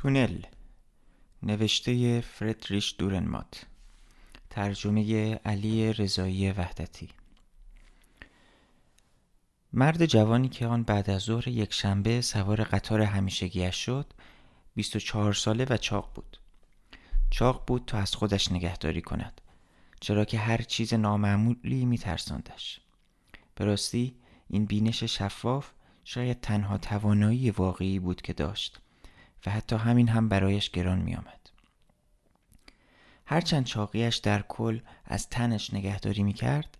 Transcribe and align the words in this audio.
تونل. 0.00 0.42
نوشته 1.42 2.20
فردریش 2.20 2.94
دورنمات. 2.98 3.66
ترجمه 4.50 5.34
علی 5.34 5.92
رضایی 5.92 6.50
وحدتی. 6.50 7.08
مرد 9.72 10.06
جوانی 10.06 10.48
که 10.48 10.66
آن 10.66 10.82
بعد 10.82 11.10
از 11.10 11.22
ظهر 11.22 11.48
یک 11.48 11.72
شنبه 11.72 12.20
سوار 12.20 12.64
قطار 12.64 13.00
همیشگیش 13.00 13.76
شد 13.76 14.12
24 14.74 15.32
ساله 15.32 15.66
و 15.70 15.76
چاق 15.76 16.12
بود. 16.14 16.40
چاق 17.30 17.64
بود 17.66 17.84
تا 17.86 17.98
از 17.98 18.14
خودش 18.14 18.52
نگهداری 18.52 19.02
کند 19.02 19.40
چرا 20.00 20.24
که 20.24 20.38
هر 20.38 20.62
چیز 20.62 20.94
نامعمولی 20.94 21.84
میترساندش. 21.84 22.80
به 23.54 23.64
راستی 23.64 24.14
این 24.48 24.66
بینش 24.66 25.04
شفاف 25.04 25.70
شاید 26.04 26.40
تنها 26.40 26.78
توانایی 26.78 27.50
واقعی 27.50 27.98
بود 27.98 28.22
که 28.22 28.32
داشت. 28.32 28.80
و 29.46 29.50
حتی 29.50 29.76
همین 29.76 30.08
هم 30.08 30.28
برایش 30.28 30.70
گران 30.70 30.98
می 30.98 31.14
آمد. 31.14 31.50
هرچند 33.26 33.64
چاقیش 33.64 34.16
در 34.16 34.42
کل 34.42 34.80
از 35.04 35.28
تنش 35.28 35.74
نگهداری 35.74 36.22
می 36.22 36.32
کرد 36.32 36.76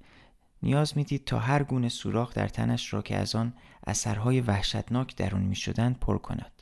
نیاز 0.62 0.96
می 0.96 1.04
دید 1.04 1.24
تا 1.24 1.38
هر 1.38 1.62
گونه 1.62 1.88
سوراخ 1.88 2.34
در 2.34 2.48
تنش 2.48 2.92
را 2.92 3.02
که 3.02 3.16
از 3.16 3.34
آن 3.34 3.52
اثرهای 3.86 4.40
وحشتناک 4.40 5.16
درون 5.16 5.42
می 5.42 5.56
شدند 5.56 5.98
پر 5.98 6.18
کند. 6.18 6.52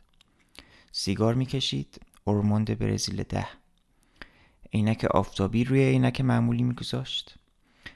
سیگار 0.93 1.35
می 1.35 1.47
کشید 1.47 2.01
اورموند 2.25 2.79
برزیل 2.79 3.23
ده 3.23 3.47
عینک 4.73 5.05
آفتابی 5.05 5.65
روی 5.65 5.81
عینک 5.81 6.21
معمولی 6.21 6.63
می 6.63 6.75
گذاشت. 6.75 7.35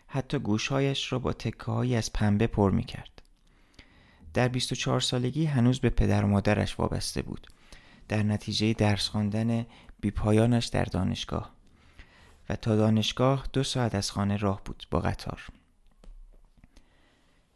حتی 0.06 0.38
گوشهایش 0.38 1.12
را 1.12 1.18
با 1.18 1.32
تکه 1.32 1.96
از 1.96 2.12
پنبه 2.12 2.46
پر 2.46 2.70
می 2.70 2.84
کرد. 2.84 3.22
در 4.34 4.48
24 4.48 5.00
سالگی 5.00 5.44
هنوز 5.44 5.80
به 5.80 5.90
پدر 5.90 6.24
و 6.24 6.28
مادرش 6.28 6.78
وابسته 6.78 7.22
بود 7.22 7.46
در 8.12 8.22
نتیجه 8.22 8.72
درس 8.72 9.08
خواندن 9.08 9.66
بیپایانش 10.00 10.66
در 10.66 10.84
دانشگاه. 10.84 11.52
و 12.48 12.56
تا 12.56 12.76
دانشگاه 12.76 13.46
دو 13.52 13.62
ساعت 13.62 13.94
از 13.94 14.10
خانه 14.10 14.36
راه 14.36 14.60
بود 14.64 14.86
با 14.90 15.00
قطار. 15.00 15.46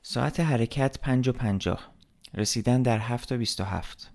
ساعت 0.02 0.40
حرکت 0.40 0.98
پنج 0.98 1.28
و 1.28 1.32
پنجاه. 1.32 1.92
رسیدن 2.34 2.82
در 2.82 2.98
هفت 2.98 3.32
و 3.32 3.36
بیست 3.36 3.60
و 3.60 3.64
هفت. 3.64 4.10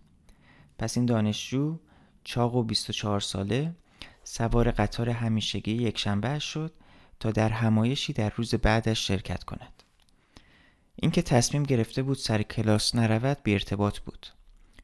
پس 0.79 0.97
این 0.97 1.05
دانشجو 1.05 1.79
چاق 2.23 2.55
و 2.55 2.63
بیست 2.63 2.89
و 2.89 2.93
چهار 2.93 3.19
ساله 3.19 3.75
سوار 4.23 4.71
قطار 4.71 5.09
همیشگی 5.09 5.73
یک 5.73 5.97
شنبه 5.97 6.39
شد 6.39 6.73
تا 7.19 7.31
در 7.31 7.49
همایشی 7.49 8.13
در 8.13 8.29
روز 8.29 8.55
بعدش 8.55 9.07
شرکت 9.07 9.43
کند. 9.43 9.83
اینکه 10.95 11.21
تصمیم 11.21 11.63
گرفته 11.63 12.03
بود 12.03 12.17
سر 12.17 12.41
کلاس 12.41 12.95
نرود 12.95 13.43
بی 13.43 13.53
ارتباط 13.53 13.99
بود. 13.99 14.27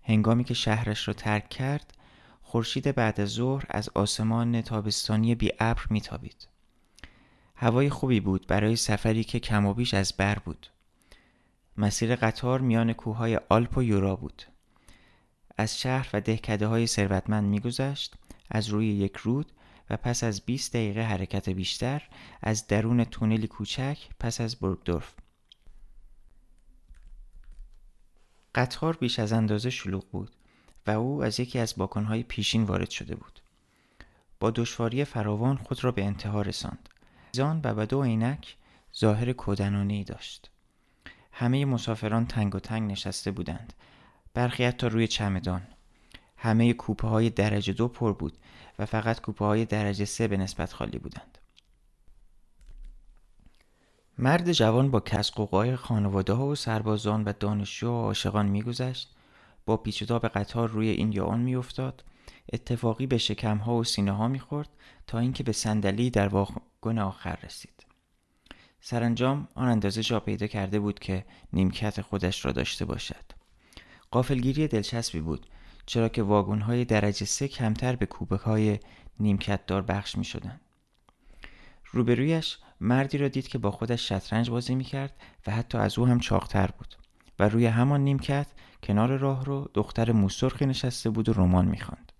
هنگامی 0.07 0.43
که 0.43 0.53
شهرش 0.53 1.07
را 1.07 1.13
ترک 1.13 1.49
کرد 1.49 1.93
خورشید 2.41 2.95
بعد 2.95 3.21
از 3.21 3.29
ظهر 3.29 3.65
از 3.69 3.89
آسمان 3.95 4.61
تابستانی 4.61 5.35
بی 5.35 5.51
ابر 5.59 5.85
میتابید. 5.89 6.47
هوای 7.55 7.89
خوبی 7.89 8.19
بود 8.19 8.47
برای 8.47 8.75
سفری 8.75 9.23
که 9.23 9.39
کم 9.39 9.65
و 9.65 9.73
بیش 9.73 9.93
از 9.93 10.13
بر 10.17 10.39
بود. 10.39 10.67
مسیر 11.77 12.15
قطار 12.15 12.61
میان 12.61 12.93
کوههای 12.93 13.39
آلپ 13.49 13.77
و 13.77 13.83
یورا 13.83 14.15
بود. 14.15 14.43
از 15.57 15.79
شهر 15.79 16.09
و 16.13 16.21
دهکده 16.21 16.67
های 16.67 16.87
ثروتمند 16.87 17.49
میگذشت 17.49 18.15
از 18.51 18.69
روی 18.69 18.87
یک 18.87 19.15
رود 19.15 19.51
و 19.89 19.97
پس 19.97 20.23
از 20.23 20.41
20 20.41 20.73
دقیقه 20.73 21.01
حرکت 21.01 21.49
بیشتر 21.49 22.03
از 22.41 22.67
درون 22.67 23.03
تونلی 23.03 23.47
کوچک 23.47 23.97
پس 24.19 24.41
از 24.41 24.55
برگدورف. 24.55 25.15
قطار 28.55 28.95
بیش 28.95 29.19
از 29.19 29.33
اندازه 29.33 29.69
شلوغ 29.69 30.05
بود 30.11 30.31
و 30.87 30.91
او 30.91 31.23
از 31.23 31.39
یکی 31.39 31.59
از 31.59 31.73
باکنهای 31.77 32.23
پیشین 32.23 32.63
وارد 32.63 32.89
شده 32.89 33.15
بود. 33.15 33.39
با 34.39 34.51
دشواری 34.51 35.05
فراوان 35.05 35.57
خود 35.57 35.83
را 35.83 35.91
به 35.91 36.05
انتها 36.05 36.41
رساند. 36.41 36.89
زان 37.31 37.61
و 37.63 37.85
دو 37.85 38.03
عینک 38.03 38.55
ظاهر 38.99 39.33
کودنانه 39.33 40.03
داشت. 40.03 40.49
همه 41.31 41.65
مسافران 41.65 42.25
تنگ 42.25 42.55
و 42.55 42.59
تنگ 42.59 42.91
نشسته 42.91 43.31
بودند. 43.31 43.73
برخی 44.33 44.63
حتی 44.63 44.87
روی 44.87 45.07
چمدان. 45.07 45.61
همه 46.37 46.73
کوپه 46.73 47.07
های 47.07 47.29
درجه 47.29 47.73
دو 47.73 47.87
پر 47.87 48.13
بود 48.13 48.37
و 48.79 48.85
فقط 48.85 49.21
کوپه 49.21 49.45
های 49.45 49.65
درجه 49.65 50.05
سه 50.05 50.27
به 50.27 50.37
نسبت 50.37 50.73
خالی 50.73 50.99
بودند. 50.99 51.37
مرد 54.19 54.51
جوان 54.51 54.91
با 54.91 54.99
کسقوقای 54.99 55.75
خانواده 55.75 56.33
ها 56.33 56.47
و 56.47 56.55
سربازان 56.55 57.23
و 57.23 57.33
دانشجو 57.39 57.87
و 57.87 58.01
عاشقان 58.01 58.45
میگذشت. 58.45 59.15
با 59.65 59.77
پیچ 59.77 60.03
به 60.03 60.27
قطار 60.27 60.69
روی 60.69 60.89
این 60.89 61.11
یا 61.11 61.25
آن 61.25 61.39
میافتاد. 61.39 62.03
اتفاقی 62.53 63.07
به 63.07 63.17
شکم 63.17 63.57
ها 63.57 63.75
و 63.75 63.83
سینه 63.83 64.11
ها 64.11 64.27
می‌خورد 64.27 64.69
تا 65.07 65.19
اینکه 65.19 65.43
به 65.43 65.51
صندلی 65.51 66.09
در 66.09 66.27
واگن 66.27 66.99
آخر 66.99 67.39
رسید. 67.43 67.85
سرانجام 68.81 69.47
آن 69.55 69.67
اندازه 69.67 70.01
جا 70.01 70.19
پیدا 70.19 70.47
کرده 70.47 70.79
بود 70.79 70.99
که 70.99 71.25
نیمکت 71.53 72.01
خودش 72.01 72.45
را 72.45 72.51
داشته 72.51 72.85
باشد. 72.85 73.25
قافلگیری 74.11 74.67
دلچسبی 74.67 75.19
بود 75.19 75.47
چرا 75.85 76.09
که 76.09 76.23
واگن 76.23 76.59
های 76.59 76.85
درجه 76.85 77.25
سه 77.25 77.47
کمتر 77.47 77.95
به 77.95 78.05
کوبه 78.05 78.37
های 78.37 78.79
نیمکت 79.19 79.65
دار 79.65 79.81
بخش 79.81 80.17
می 80.17 80.25
شدن. 80.25 80.59
روبرویش 81.91 82.57
مردی 82.81 83.17
را 83.17 83.27
دید 83.27 83.47
که 83.47 83.57
با 83.57 83.71
خودش 83.71 84.09
شطرنج 84.09 84.49
بازی 84.49 84.75
می‌کرد 84.75 85.13
و 85.47 85.51
حتی 85.51 85.77
از 85.77 85.99
او 85.99 86.07
هم 86.07 86.19
چاقتر 86.19 86.69
بود 86.77 86.95
و 87.39 87.49
روی 87.49 87.65
همان 87.65 88.03
نیمکت 88.03 88.47
کنار 88.83 89.17
راه 89.17 89.45
رو 89.45 89.69
دختر 89.73 90.11
موسرخی 90.11 90.65
نشسته 90.65 91.09
بود 91.09 91.29
و 91.29 91.33
رمان 91.33 91.65
می‌خواند. 91.65 92.11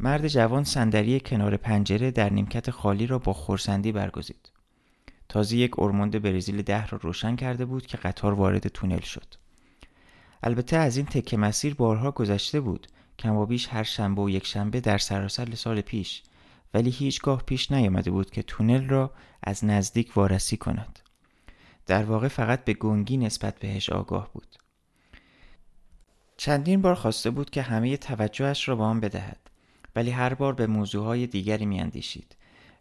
مرد 0.00 0.28
جوان 0.28 0.64
صندلی 0.64 1.20
کنار 1.20 1.56
پنجره 1.56 2.10
در 2.10 2.32
نیمکت 2.32 2.70
خالی 2.70 3.06
را 3.06 3.18
با 3.18 3.32
خورسندی 3.32 3.92
برگزید. 3.92 4.50
تازه 5.28 5.56
یک 5.56 5.78
ارموند 5.78 6.22
برزیل 6.22 6.62
ده 6.62 6.86
را 6.86 6.98
روشن 7.02 7.36
کرده 7.36 7.64
بود 7.64 7.86
که 7.86 7.96
قطار 7.96 8.34
وارد 8.34 8.68
تونل 8.68 9.00
شد. 9.00 9.34
البته 10.42 10.76
از 10.76 10.96
این 10.96 11.06
تکه 11.06 11.36
مسیر 11.36 11.74
بارها 11.74 12.10
گذشته 12.10 12.60
بود. 12.60 12.86
کم 13.18 13.36
و 13.36 13.46
بیش 13.46 13.68
هر 13.68 13.82
شنبه 13.82 14.22
و 14.22 14.30
یک 14.30 14.46
شنبه 14.46 14.80
در 14.80 14.98
سراسر 14.98 15.54
سال 15.54 15.80
پیش 15.80 16.22
ولی 16.74 16.90
هیچگاه 16.90 17.42
پیش 17.42 17.72
نیامده 17.72 18.10
بود 18.10 18.30
که 18.30 18.42
تونل 18.42 18.88
را 18.88 19.12
از 19.42 19.64
نزدیک 19.64 20.16
وارسی 20.16 20.56
کند. 20.56 20.98
در 21.86 22.04
واقع 22.04 22.28
فقط 22.28 22.64
به 22.64 22.74
گنگی 22.74 23.16
نسبت 23.16 23.58
بهش 23.58 23.90
آگاه 23.90 24.32
بود. 24.32 24.56
چندین 26.36 26.82
بار 26.82 26.94
خواسته 26.94 27.30
بود 27.30 27.50
که 27.50 27.62
همه 27.62 27.96
توجهش 27.96 28.68
را 28.68 28.76
به 28.76 28.82
آن 28.82 29.00
بدهد 29.00 29.50
ولی 29.96 30.10
هر 30.10 30.34
بار 30.34 30.52
به 30.52 30.66
موضوعهای 30.66 31.26
دیگری 31.26 31.66
میاندیشید 31.66 32.36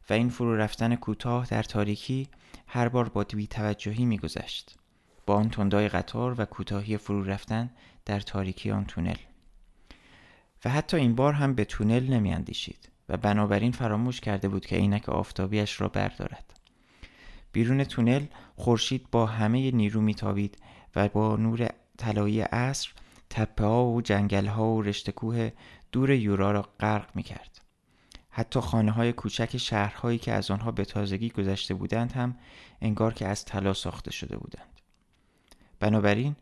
و 0.10 0.14
این 0.14 0.30
فرو 0.30 0.56
رفتن 0.56 0.96
کوتاه 0.96 1.48
در 1.48 1.64
تاریکی 1.64 2.28
هر 2.68 2.90
بار 2.90 3.10
با 3.10 3.24
بی 3.24 3.48
توجهی 3.48 4.06
میگذشت 4.06 4.76
با 5.26 5.36
آن 5.36 5.50
تندای 5.50 5.90
قطار 5.90 6.42
و 6.42 6.46
کوتاهی 6.46 6.98
فرو 6.98 7.24
رفتن 7.24 7.70
در 8.06 8.20
تاریکی 8.20 8.72
آن 8.72 8.86
تونل 8.86 9.16
و 10.66 10.70
حتی 10.70 10.98
این 10.98 11.16
بار 11.16 11.34
هم 11.34 11.54
به 11.54 11.66
تونل 11.66 12.14
نمیاندیشید 12.14 12.90
و 13.10 13.18
بنابراین 13.18 13.72
فراموش 13.72 14.22
کرده 14.22 14.48
بود 14.48 14.66
که 14.66 14.76
عینک 14.76 15.10
آفتابیش 15.10 15.82
را 15.82 15.88
بردارد 15.88 16.60
بیرون 17.52 17.84
تونل 17.84 18.26
خورشید 18.56 19.08
با 19.12 19.26
همه 19.26 19.72
نیرو 19.72 20.02
میتابید 20.02 20.58
و 20.96 21.10
با 21.10 21.36
نور 21.36 21.70
طلایی 21.98 22.42
عصر 22.42 22.90
تپه 23.30 23.66
ها 23.66 23.86
و 23.86 24.02
جنگل 24.02 24.46
ها 24.46 24.68
و 24.74 24.82
رشته 24.82 25.12
کوه 25.12 25.52
دور 25.92 26.12
یورا 26.12 26.52
را 26.52 26.62
غرق 26.80 27.16
می 27.16 27.24
کرد. 27.24 27.62
حتی 28.30 28.60
خانه 28.60 28.92
های 28.92 29.14
کوچک 29.14 29.58
شهرهایی 29.58 30.18
که 30.18 30.32
از 30.32 30.52
آنها 30.52 30.72
به 30.72 30.86
تازگی 30.86 31.30
گذشته 31.30 31.74
بودند 31.74 32.12
هم 32.12 32.36
انگار 32.82 33.14
که 33.14 33.28
از 33.28 33.46
طلا 33.46 33.74
ساخته 33.74 34.12
شده 34.12 34.38
بودند. 34.38 34.80
بنابراین 35.80 36.36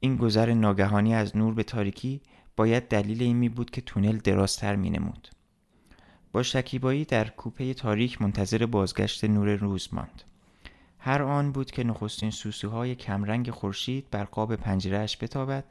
این 0.00 0.16
گذر 0.16 0.54
ناگهانی 0.54 1.14
از 1.14 1.36
نور 1.36 1.54
به 1.54 1.62
تاریکی 1.62 2.20
باید 2.56 2.88
دلیل 2.88 3.22
این 3.22 3.36
می 3.36 3.48
بود 3.48 3.70
که 3.70 3.80
تونل 3.80 4.16
درازتر 4.16 4.76
می 4.76 4.90
نمود. 4.90 5.28
با 6.32 6.42
شکیبایی 6.42 7.04
در 7.04 7.28
کوپه 7.28 7.74
تاریک 7.74 8.22
منتظر 8.22 8.66
بازگشت 8.66 9.24
نور 9.24 9.54
روز 9.54 9.88
ماند. 9.92 10.22
هر 10.98 11.22
آن 11.22 11.52
بود 11.52 11.70
که 11.70 11.84
نخستین 11.84 12.30
سوسوهای 12.30 12.94
کمرنگ 12.94 13.50
خورشید 13.50 14.10
بر 14.10 14.24
قاب 14.24 14.56
پنجرهش 14.56 15.18
بتابد 15.20 15.64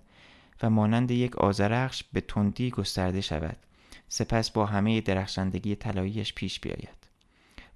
و 0.64 0.70
مانند 0.70 1.12
یک 1.12 1.38
آزرخش 1.38 2.04
به 2.14 2.22
تندی 2.22 2.70
گسترده 2.70 3.22
شود. 3.22 3.58
سپس 4.10 4.52
با 4.52 4.66
همه 4.66 5.02
درخشندگی 5.02 5.76
طلاییش 5.76 6.34
پیش 6.34 6.60
بیاید. 6.60 7.08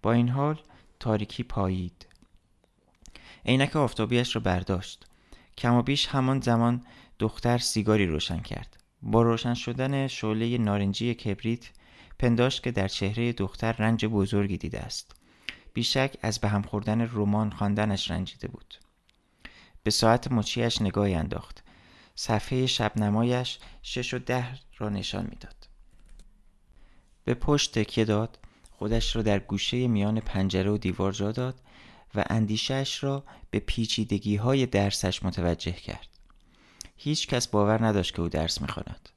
با 0.01 0.11
این 0.11 0.29
حال 0.29 0.59
تاریکی 0.99 1.43
پایید. 1.43 2.05
عینک 3.45 3.75
آفتابیش 3.75 4.35
را 4.35 4.41
برداشت. 4.41 5.05
کم 5.57 5.73
و 5.73 5.81
بیش 5.81 6.07
همان 6.07 6.41
زمان 6.41 6.81
دختر 7.19 7.57
سیگاری 7.57 8.05
روشن 8.05 8.39
کرد. 8.39 8.77
با 9.01 9.21
روشن 9.21 9.53
شدن 9.53 10.07
شعله 10.07 10.57
نارنجی 10.57 11.13
کبریت 11.13 11.69
پنداشت 12.19 12.63
که 12.63 12.71
در 12.71 12.87
چهره 12.87 13.33
دختر 13.33 13.71
رنج 13.71 14.05
بزرگی 14.05 14.57
دیده 14.57 14.79
است 14.79 15.15
بیشک 15.73 16.17
از 16.21 16.39
به 16.39 16.47
هم 16.47 16.61
خوردن 16.61 17.01
رمان 17.01 17.51
خواندنش 17.51 18.11
رنجیده 18.11 18.47
بود 18.47 18.75
به 19.83 19.91
ساعت 19.91 20.31
مچیش 20.31 20.81
نگاهی 20.81 21.15
انداخت 21.15 21.63
صفحه 22.15 22.65
شبنمایش 22.65 23.59
شش 23.81 24.13
و 24.13 24.19
ده 24.19 24.59
را 24.77 24.89
نشان 24.89 25.27
می‌داد. 25.29 25.67
به 27.23 27.33
پشت 27.33 27.79
تکیه 27.79 28.05
داد 28.05 28.39
خودش 28.71 29.15
را 29.15 29.21
در 29.21 29.39
گوشه 29.39 29.87
میان 29.87 30.19
پنجره 30.19 30.71
و 30.71 30.77
دیوار 30.77 31.11
جا 31.11 31.31
داد 31.31 31.61
و 32.15 32.23
اندیشش 32.29 33.03
را 33.03 33.23
به 33.51 33.59
پیچیدگی 33.59 34.35
های 34.35 34.65
درسش 34.65 35.23
متوجه 35.23 35.71
کرد. 35.71 36.07
هیچ 36.97 37.27
کس 37.27 37.47
باور 37.47 37.85
نداشت 37.85 38.15
که 38.15 38.21
او 38.21 38.29
درس 38.29 38.61
می‌خواند. 38.61 39.09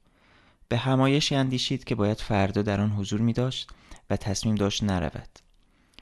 به 0.69 0.77
همایشی 0.77 1.35
اندیشید 1.35 1.83
که 1.83 1.95
باید 1.95 2.17
فردا 2.17 2.61
در 2.61 2.81
آن 2.81 2.91
حضور 2.91 3.21
می 3.21 3.33
داشت 3.33 3.69
و 4.09 4.17
تصمیم 4.17 4.55
داشت 4.55 4.83
نرود. 4.83 5.39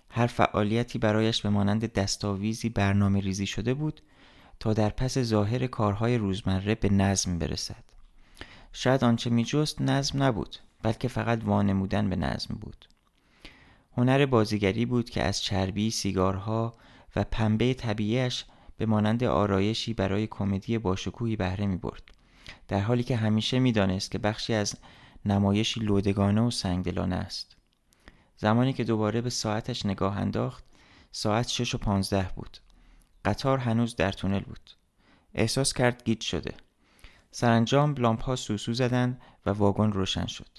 هر 0.09 0.27
فعالیتی 0.27 0.99
برایش 0.99 1.41
به 1.41 1.49
مانند 1.49 1.93
دستاویزی 1.93 2.69
برنامه 2.69 3.19
ریزی 3.19 3.45
شده 3.45 3.73
بود 3.73 4.01
تا 4.59 4.73
در 4.73 4.89
پس 4.89 5.17
ظاهر 5.17 5.67
کارهای 5.67 6.17
روزمره 6.17 6.75
به 6.75 6.89
نظم 6.89 7.39
برسد. 7.39 7.83
شاید 8.73 9.03
آنچه 9.03 9.29
می 9.29 9.43
جست 9.43 9.81
نظم 9.81 10.23
نبود 10.23 10.57
بلکه 10.83 11.07
فقط 11.07 11.43
وانمودن 11.43 12.09
به 12.09 12.15
نظم 12.15 12.55
بود. 12.55 12.85
هنر 13.97 14.25
بازیگری 14.25 14.85
بود 14.85 15.09
که 15.09 15.23
از 15.23 15.41
چربی، 15.41 15.91
سیگارها 15.91 16.73
و 17.15 17.23
پنبه 17.23 17.73
طبیعیش 17.73 18.45
به 18.77 18.85
مانند 18.85 19.23
آرایشی 19.23 19.93
برای 19.93 20.27
کمدی 20.27 20.77
باشکوهی 20.77 21.35
بهره 21.35 21.65
می 21.65 21.77
برد. 21.77 22.16
در 22.67 22.79
حالی 22.79 23.03
که 23.03 23.15
همیشه 23.15 23.59
می‌دانست 23.59 24.11
که 24.11 24.17
بخشی 24.17 24.53
از 24.53 24.75
نمایشی 25.25 25.79
لودگانه 25.79 26.41
و 26.41 26.51
سنگدلانه 26.51 27.15
است. 27.15 27.57
زمانی 28.37 28.73
که 28.73 28.83
دوباره 28.83 29.21
به 29.21 29.29
ساعتش 29.29 29.85
نگاه 29.85 30.17
انداخت 30.17 30.63
ساعت 31.11 31.47
شش 31.47 31.75
و 31.75 31.77
پانزده 31.77 32.31
بود. 32.35 32.57
قطار 33.25 33.57
هنوز 33.57 33.95
در 33.95 34.11
تونل 34.11 34.39
بود. 34.39 34.71
احساس 35.33 35.73
کرد 35.73 36.03
گیت 36.03 36.21
شده. 36.21 36.53
سرانجام 37.31 37.95
لامپ 37.97 38.23
ها 38.23 38.35
سوسو 38.35 38.73
زدند 38.73 39.21
و 39.45 39.49
واگن 39.49 39.91
روشن 39.91 40.25
شد. 40.25 40.57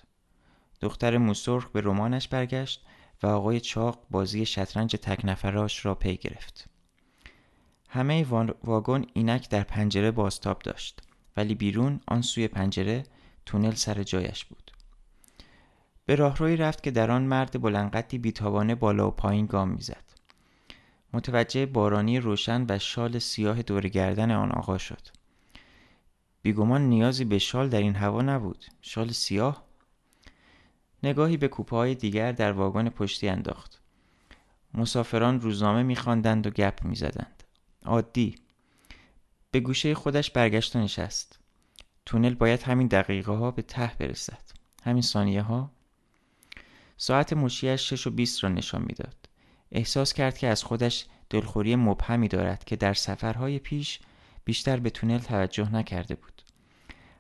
دختر 0.81 1.19
موسرخ 1.19 1.67
به 1.71 1.81
رمانش 1.81 2.29
برگشت 2.29 2.87
و 3.23 3.27
آقای 3.27 3.61
چاق 3.61 4.07
بازی 4.11 4.47
شطرنج 4.47 4.97
تک 4.97 5.21
نفراش 5.25 5.87
را 5.87 5.95
پی 5.95 6.17
گرفت. 6.17 6.69
همه 7.89 8.27
واگن 8.65 9.05
اینک 9.13 9.49
در 9.49 9.63
پنجره 9.63 10.11
بازتاب 10.11 10.59
داشت 10.59 11.08
ولی 11.39 11.55
بیرون 11.55 12.01
آن 12.09 12.23
سوی 12.23 12.49
پنجره 12.49 13.03
تونل 13.47 13.75
سر 13.75 14.03
جایش 14.03 14.45
بود. 14.45 14.71
به 16.07 16.15
راهروی 16.15 16.57
رفت 16.57 16.83
که 16.83 16.91
در 16.91 17.11
آن 17.11 17.23
مرد 17.23 17.63
بلندقدی 17.63 18.19
بیتابانه 18.19 18.75
بالا 18.75 19.09
و 19.09 19.11
پایین 19.11 19.47
گام 19.47 19.69
می‌زد. 19.69 20.05
متوجه 21.13 21.67
بارانی 21.67 22.21
روشن 22.21 22.67
و 22.69 22.79
شال 22.79 23.19
سیاه 23.19 23.63
دور 23.63 23.89
گردن 23.89 24.31
آن 24.31 24.53
آقا 24.53 24.79
شد. 24.79 25.09
بیگمان 26.43 26.89
نیازی 26.89 27.25
به 27.25 27.39
شال 27.39 27.69
در 27.69 27.81
این 27.81 27.95
هوا 27.95 28.23
نبود. 28.23 28.65
شال 28.83 29.09
سیاه 29.09 29.65
نگاهی 31.03 31.37
به 31.37 31.49
کوپه 31.49 31.77
های 31.77 31.95
دیگر 31.95 32.33
در 32.33 32.53
واگن 32.53 32.89
پشتی 32.89 33.29
انداخت. 33.29 33.81
مسافران 34.75 35.41
روزنامه 35.41 35.83
میخواندند 35.83 36.47
و 36.47 36.51
گپ 36.51 36.85
می‌زدند. 36.85 37.43
عادی 37.85 38.35
به 39.51 39.61
گوشه 39.61 39.95
خودش 39.95 40.31
برگشت 40.31 40.77
و 40.77 40.79
نشست. 40.79 41.39
تونل 42.07 42.35
باید 42.35 42.63
همین 42.63 42.87
دقیقه 42.87 43.33
ها 43.33 43.51
به 43.51 43.63
ته 43.63 43.93
برسد. 43.99 44.43
همین 44.85 45.03
ثانیه 45.03 45.43
ها 45.43 45.71
ساعت 46.97 47.33
مشیش 47.33 47.81
6 47.81 48.07
و 48.07 48.11
20 48.11 48.45
را 48.45 48.51
نشان 48.51 48.83
می‌داد. 48.83 49.17
احساس 49.73 50.13
کرد 50.13 50.39
که 50.39 50.47
از 50.47 50.65
خودش 50.65 51.07
دلخوری 51.31 51.77
مبهمی 51.77 52.29
دارد 52.29 52.65
که 52.65 52.77
در 52.77 52.95
سفرهای 52.95 53.59
پیش 53.59 54.01
بیشتر 54.45 54.77
به 54.77 54.91
تونل 54.91 55.19
توجه 55.19 55.75
نکرده 55.75 56.15
بود. 56.15 56.43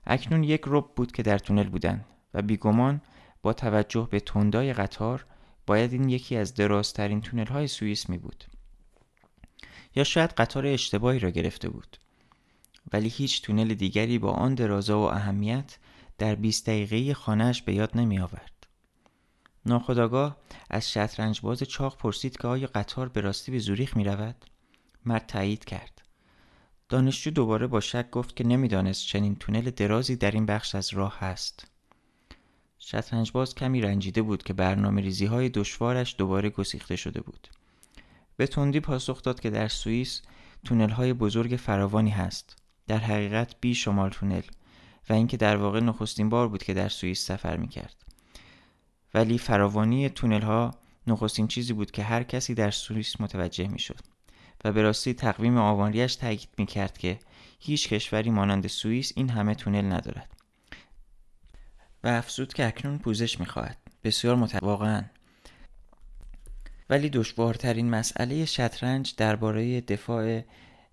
اکنون 0.06 0.44
یک 0.44 0.62
رب 0.66 0.86
بود 0.96 1.12
که 1.12 1.22
در 1.22 1.38
تونل 1.38 1.68
بودند 1.68 2.04
و 2.34 2.42
بیگمان 2.42 3.00
با 3.42 3.52
توجه 3.52 4.08
به 4.10 4.20
تندای 4.20 4.72
قطار 4.72 5.26
باید 5.66 5.92
این 5.92 6.08
یکی 6.08 6.36
از 6.36 6.54
درازترین 6.54 7.20
تونل 7.20 7.46
های 7.46 7.66
سوئیس 7.66 8.08
می 8.10 8.18
بود. 8.18 8.44
یا 9.94 10.04
شاید 10.04 10.30
قطار 10.30 10.66
اشتباهی 10.66 11.18
را 11.18 11.30
گرفته 11.30 11.68
بود. 11.68 11.96
ولی 12.92 13.08
هیچ 13.08 13.42
تونل 13.42 13.74
دیگری 13.74 14.18
با 14.18 14.30
آن 14.30 14.54
درازا 14.54 14.98
و 15.00 15.02
اهمیت 15.02 15.78
در 16.18 16.34
20 16.34 16.66
دقیقه 16.66 17.14
خانهش 17.14 17.62
به 17.62 17.74
یاد 17.74 17.90
نمی 17.94 18.18
آورد. 18.18 18.66
ناخداگاه 19.66 20.36
از 20.70 20.92
شطرنج 20.92 21.40
باز 21.40 21.62
چاق 21.62 21.96
پرسید 21.96 22.36
که 22.36 22.48
آیا 22.48 22.70
قطار 22.74 23.08
به 23.08 23.20
راستی 23.20 23.52
به 23.52 23.58
زوریخ 23.58 23.96
می 23.96 24.04
رود؟ 24.04 24.44
مرد 25.04 25.26
تایید 25.26 25.64
کرد. 25.64 26.02
دانشجو 26.88 27.30
دوباره 27.30 27.66
با 27.66 27.80
شک 27.80 28.10
گفت 28.10 28.36
که 28.36 28.44
نمی‌دانست 28.46 29.06
چنین 29.06 29.36
تونل 29.36 29.70
درازی 29.70 30.16
در 30.16 30.30
این 30.30 30.46
بخش 30.46 30.74
از 30.74 30.94
راه 30.94 31.18
هست. 31.18 31.66
شطرنج 32.78 33.32
باز 33.32 33.54
کمی 33.54 33.80
رنجیده 33.80 34.22
بود 34.22 34.42
که 34.42 34.52
برنامه 34.52 35.00
ریزی 35.00 35.26
های 35.26 35.48
دشوارش 35.48 36.14
دوباره 36.18 36.50
گسیخته 36.50 36.96
شده 36.96 37.20
بود. 37.20 37.48
به 38.36 38.46
تندی 38.46 38.80
پاسخ 38.80 39.22
داد 39.22 39.40
که 39.40 39.50
در 39.50 39.68
سوئیس 39.68 40.22
تونل 40.64 40.90
های 40.90 41.12
بزرگ 41.12 41.56
فراوانی 41.56 42.10
هست. 42.10 42.56
در 42.88 42.98
حقیقت 42.98 43.54
بی 43.60 43.74
شمال 43.74 44.10
تونل 44.10 44.42
و 45.10 45.12
اینکه 45.12 45.36
در 45.36 45.56
واقع 45.56 45.80
نخستین 45.80 46.28
بار 46.28 46.48
بود 46.48 46.62
که 46.62 46.74
در 46.74 46.88
سوئیس 46.88 47.26
سفر 47.26 47.56
می 47.56 47.68
کرد. 47.68 47.94
ولی 49.14 49.38
فراوانی 49.38 50.08
تونل 50.08 50.42
ها 50.42 50.74
نخستین 51.06 51.48
چیزی 51.48 51.72
بود 51.72 51.90
که 51.90 52.02
هر 52.02 52.22
کسی 52.22 52.54
در 52.54 52.70
سوئیس 52.70 53.20
متوجه 53.20 53.68
می 53.68 53.78
شد 53.78 54.00
و 54.64 54.72
به 54.72 54.82
راستی 54.82 55.14
تقویم 55.14 55.56
آوانریش 55.56 56.16
تاکید 56.16 56.48
می 56.58 56.66
کرد 56.66 56.98
که 56.98 57.18
هیچ 57.58 57.88
کشوری 57.88 58.30
مانند 58.30 58.66
سوئیس 58.66 59.12
این 59.16 59.28
همه 59.30 59.54
تونل 59.54 59.92
ندارد. 59.92 60.32
و 62.04 62.08
افزود 62.08 62.52
که 62.52 62.66
اکنون 62.66 62.98
پوزش 62.98 63.40
می 63.40 63.46
خواهد 63.46 63.78
بسیار 64.04 64.36
مت... 64.36 64.62
واقعا. 64.62 65.04
ولی 66.90 67.10
دشوارترین 67.10 67.90
مسئله 67.90 68.44
شطرنج 68.44 69.14
درباره 69.16 69.80
دفاع 69.80 70.42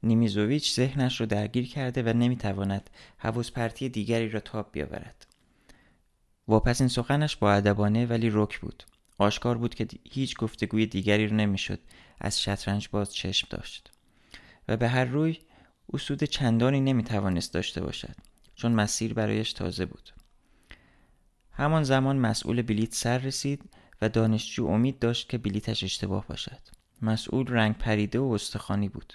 نیمیزوویچ 0.05 0.73
ذهنش 0.73 1.19
را 1.19 1.25
درگیر 1.25 1.67
کرده 1.67 2.03
و 2.03 2.17
نمی‌تواند 2.17 2.89
حوض 3.17 3.51
پرتی 3.51 3.89
دیگری 3.89 4.29
را 4.29 4.39
تاب 4.39 4.69
بیاورد. 4.71 5.27
واپس 6.47 6.81
این 6.81 6.87
سخنش 6.87 7.35
با 7.35 7.53
ادبانه 7.53 8.05
ولی 8.05 8.29
رک 8.33 8.59
بود. 8.59 8.83
آشکار 9.17 9.57
بود 9.57 9.75
که 9.75 9.87
هیچ 10.11 10.37
گفتگوی 10.37 10.85
دیگری 10.85 11.27
را 11.27 11.35
نمی‌شد 11.35 11.79
از 12.21 12.41
شطرنج 12.41 12.89
باز 12.91 13.13
چشم 13.13 13.47
داشت. 13.49 13.91
و 14.67 14.77
به 14.77 14.87
هر 14.87 15.05
روی 15.05 15.37
او 15.87 15.99
سود 15.99 16.23
چندانی 16.23 16.81
نمی‌توانست 16.81 17.53
داشته 17.53 17.81
باشد 17.81 18.15
چون 18.55 18.71
مسیر 18.71 19.13
برایش 19.13 19.53
تازه 19.53 19.85
بود. 19.85 20.09
همان 21.51 21.83
زمان 21.83 22.17
مسئول 22.17 22.61
بلیت 22.61 22.93
سر 22.93 23.17
رسید 23.17 23.63
و 24.01 24.09
دانشجو 24.09 24.65
امید 24.67 24.99
داشت 24.99 25.29
که 25.29 25.37
بلیتش 25.37 25.83
اشتباه 25.83 26.27
باشد. 26.27 26.59
مسئول 27.01 27.47
رنگ 27.47 27.77
پریده 27.77 28.19
و 28.19 28.31
استخوانی 28.31 28.89
بود. 28.89 29.13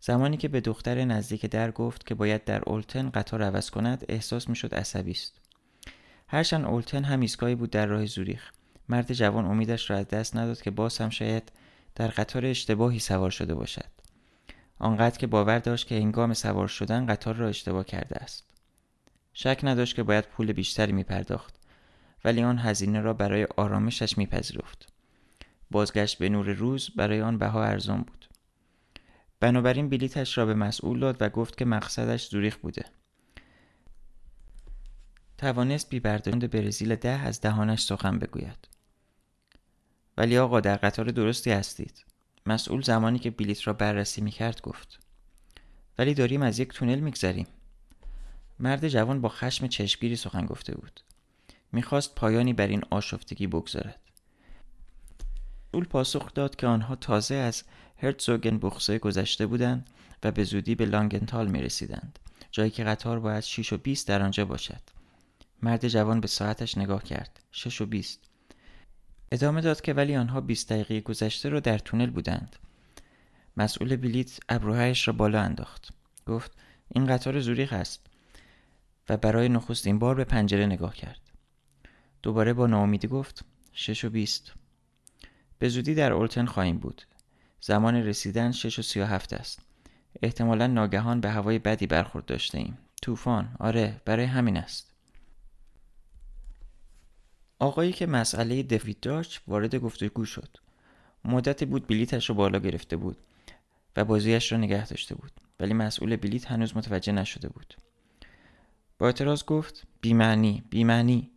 زمانی 0.00 0.36
که 0.36 0.48
به 0.48 0.60
دختر 0.60 1.04
نزدیک 1.04 1.46
در 1.46 1.70
گفت 1.70 2.06
که 2.06 2.14
باید 2.14 2.44
در 2.44 2.62
اولتن 2.66 3.10
قطار 3.10 3.42
عوض 3.42 3.70
کند 3.70 4.04
احساس 4.08 4.48
می‌شد 4.48 4.74
عصبی 4.74 5.10
است. 5.10 5.40
هرچند 6.28 6.64
اولتن 6.64 7.04
هم 7.04 7.20
ایستگاهی 7.20 7.54
بود 7.54 7.70
در 7.70 7.86
راه 7.86 8.06
زوریخ. 8.06 8.50
مرد 8.88 9.12
جوان 9.12 9.44
امیدش 9.44 9.90
را 9.90 9.96
از 9.96 10.08
دست 10.08 10.36
نداد 10.36 10.62
که 10.62 10.70
باز 10.70 10.98
هم 10.98 11.10
شاید 11.10 11.52
در 11.94 12.08
قطار 12.08 12.46
اشتباهی 12.46 12.98
سوار 12.98 13.30
شده 13.30 13.54
باشد. 13.54 13.90
آنقدر 14.78 15.18
که 15.18 15.26
باور 15.26 15.58
داشت 15.58 15.86
که 15.86 15.94
هنگام 15.94 16.34
سوار 16.34 16.68
شدن 16.68 17.06
قطار 17.06 17.34
را 17.34 17.48
اشتباه 17.48 17.84
کرده 17.84 18.16
است. 18.16 18.44
شک 19.32 19.60
نداشت 19.62 19.96
که 19.96 20.02
باید 20.02 20.24
پول 20.24 20.52
بیشتری 20.52 20.92
می 20.92 21.02
پرداخت 21.02 21.54
ولی 22.24 22.42
آن 22.42 22.58
هزینه 22.58 23.00
را 23.00 23.12
برای 23.14 23.46
آرامشش 23.56 24.18
میپذیرفت. 24.18 24.88
بازگشت 25.70 26.18
به 26.18 26.28
نور 26.28 26.52
روز 26.52 26.90
برای 26.96 27.22
آن 27.22 27.38
بها 27.38 27.64
ارزان 27.64 28.02
بود. 28.02 28.25
بنابراین 29.46 29.88
بلیتش 29.88 30.38
را 30.38 30.46
به 30.46 30.54
مسئول 30.54 31.00
داد 31.00 31.16
و 31.20 31.28
گفت 31.28 31.58
که 31.58 31.64
مقصدش 31.64 32.28
زوریخ 32.28 32.56
بوده. 32.56 32.84
توانست 35.38 35.88
بی 35.88 36.00
برزیل 36.46 36.96
ده 36.96 37.08
از 37.08 37.40
دهانش 37.40 37.82
سخن 37.82 38.18
بگوید. 38.18 38.68
ولی 40.16 40.38
آقا 40.38 40.60
در 40.60 40.76
قطار 40.76 41.06
درستی 41.10 41.50
هستید. 41.50 42.04
مسئول 42.46 42.82
زمانی 42.82 43.18
که 43.18 43.30
بلیت 43.30 43.66
را 43.66 43.72
بررسی 43.72 44.20
می 44.20 44.30
کرد 44.30 44.60
گفت. 44.60 45.00
ولی 45.98 46.14
داریم 46.14 46.42
از 46.42 46.58
یک 46.58 46.68
تونل 46.68 47.00
میگذریم. 47.00 47.46
مرد 48.58 48.88
جوان 48.88 49.20
با 49.20 49.28
خشم 49.28 49.66
چشمگیری 49.66 50.16
سخن 50.16 50.46
گفته 50.46 50.74
بود. 50.74 51.00
می‌خواست 51.72 52.14
پایانی 52.14 52.52
بر 52.52 52.66
این 52.66 52.82
آشفتگی 52.90 53.46
بگذارد. 53.46 54.00
مسئول 55.76 55.88
پاسخ 55.88 56.34
داد 56.34 56.56
که 56.56 56.66
آنها 56.66 56.96
تازه 56.96 57.34
از 57.34 57.64
هرتزوگن 57.98 58.58
بخصه 58.58 58.98
گذشته 58.98 59.46
بودند 59.46 59.90
و 60.22 60.32
به 60.32 60.44
زودی 60.44 60.74
به 60.74 60.86
لانگنتال 60.86 61.48
می 61.48 61.62
رسیدند 61.62 62.18
جایی 62.50 62.70
که 62.70 62.84
قطار 62.84 63.20
باید 63.20 63.42
6 63.42 63.72
و 63.72 63.76
20 63.76 64.08
در 64.08 64.22
آنجا 64.22 64.44
باشد. 64.44 64.80
مرد 65.62 65.88
جوان 65.88 66.20
به 66.20 66.28
ساعتش 66.28 66.78
نگاه 66.78 67.04
کرد. 67.04 67.40
6 67.52 67.80
و 67.80 67.86
20 67.86 68.20
ادامه 69.32 69.60
داد 69.60 69.80
که 69.80 69.92
ولی 69.92 70.16
آنها 70.16 70.40
20 70.40 70.72
دقیقه 70.72 71.00
گذشته 71.00 71.48
رو 71.48 71.60
در 71.60 71.78
تونل 71.78 72.10
بودند. 72.10 72.56
مسئول 73.56 73.96
بلیت 73.96 74.40
ابروهایش 74.48 75.08
را 75.08 75.14
بالا 75.14 75.40
انداخت. 75.40 75.88
گفت 76.26 76.52
این 76.88 77.06
قطار 77.06 77.40
زوریخ 77.40 77.72
است. 77.72 78.06
و 79.08 79.16
برای 79.16 79.48
نخستین 79.48 79.98
بار 79.98 80.14
به 80.14 80.24
پنجره 80.24 80.66
نگاه 80.66 80.94
کرد. 80.94 81.20
دوباره 82.22 82.52
با 82.52 82.66
ناامیدی 82.66 83.08
گفت 83.08 83.44
شش 83.72 84.04
و 84.04 84.10
بیست. 84.10 84.52
به 85.58 85.68
زودی 85.68 85.94
در 85.94 86.12
اولتن 86.12 86.46
خواهیم 86.46 86.78
بود. 86.78 87.02
زمان 87.66 87.96
رسیدن 87.96 88.52
شش 88.52 88.78
و 88.78 88.82
سی 88.82 89.00
و 89.00 89.04
هفت 89.04 89.32
است. 89.32 89.60
احتمالا 90.22 90.66
ناگهان 90.66 91.20
به 91.20 91.30
هوای 91.30 91.58
بدی 91.58 91.86
برخورد 91.86 92.24
داشته 92.24 92.58
ایم. 92.58 92.78
طوفان. 93.02 93.56
آره 93.60 94.00
برای 94.04 94.24
همین 94.24 94.56
است. 94.56 94.92
آقایی 97.58 97.92
که 97.92 98.06
مسئله 98.06 98.62
دوید 98.62 99.00
داشت 99.00 99.42
وارد 99.48 99.74
گفتگو 99.74 100.24
شد. 100.24 100.48
مدت 101.24 101.64
بود 101.64 101.86
بلیتش 101.86 102.28
رو 102.28 102.34
بالا 102.34 102.58
گرفته 102.58 102.96
بود 102.96 103.16
و 103.96 104.04
بازیش 104.04 104.52
را 104.52 104.58
نگه 104.58 104.86
داشته 104.86 105.14
بود 105.14 105.32
ولی 105.60 105.74
مسئول 105.74 106.16
بلیت 106.16 106.50
هنوز 106.50 106.76
متوجه 106.76 107.12
نشده 107.12 107.48
بود. 107.48 107.74
با 108.98 109.06
اعتراض 109.06 109.44
گفت 109.44 109.86
بیمعنی 110.00 110.64
بیمعنی. 110.70 111.30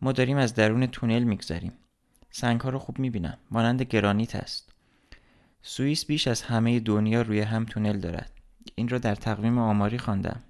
ما 0.00 0.12
داریم 0.12 0.36
از 0.36 0.54
درون 0.54 0.86
تونل 0.86 1.22
میگذریم. 1.22 1.72
سنگ 2.30 2.60
ها 2.60 2.70
رو 2.70 2.78
خوب 2.78 2.98
می‌بینم. 2.98 3.38
مانند 3.50 3.82
گرانیت 3.82 4.36
است. 4.36 4.75
سوئیس 5.68 6.06
بیش 6.06 6.28
از 6.28 6.42
همه 6.42 6.80
دنیا 6.80 7.22
روی 7.22 7.40
هم 7.40 7.64
تونل 7.64 8.00
دارد. 8.00 8.32
این 8.74 8.88
را 8.88 8.98
در 8.98 9.14
تقویم 9.14 9.58
آماری 9.58 9.98
خواندم. 9.98 10.42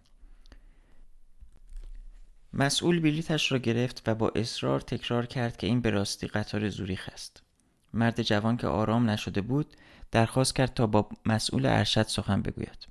مسئول 2.52 3.00
بلیتش 3.00 3.52
را 3.52 3.58
گرفت 3.58 4.02
و 4.06 4.14
با 4.14 4.32
اصرار 4.34 4.80
تکرار 4.80 5.26
کرد 5.26 5.56
که 5.56 5.66
این 5.66 5.80
به 5.80 5.90
راستی 5.90 6.26
قطار 6.26 6.68
زوریخ 6.68 7.08
است. 7.12 7.42
مرد 7.92 8.22
جوان 8.22 8.56
که 8.56 8.66
آرام 8.66 9.10
نشده 9.10 9.40
بود 9.40 9.76
درخواست 10.10 10.56
کرد 10.56 10.74
تا 10.74 10.86
با 10.86 11.08
مسئول 11.26 11.66
ارشد 11.66 12.06
سخن 12.06 12.42
بگوید. 12.42 12.86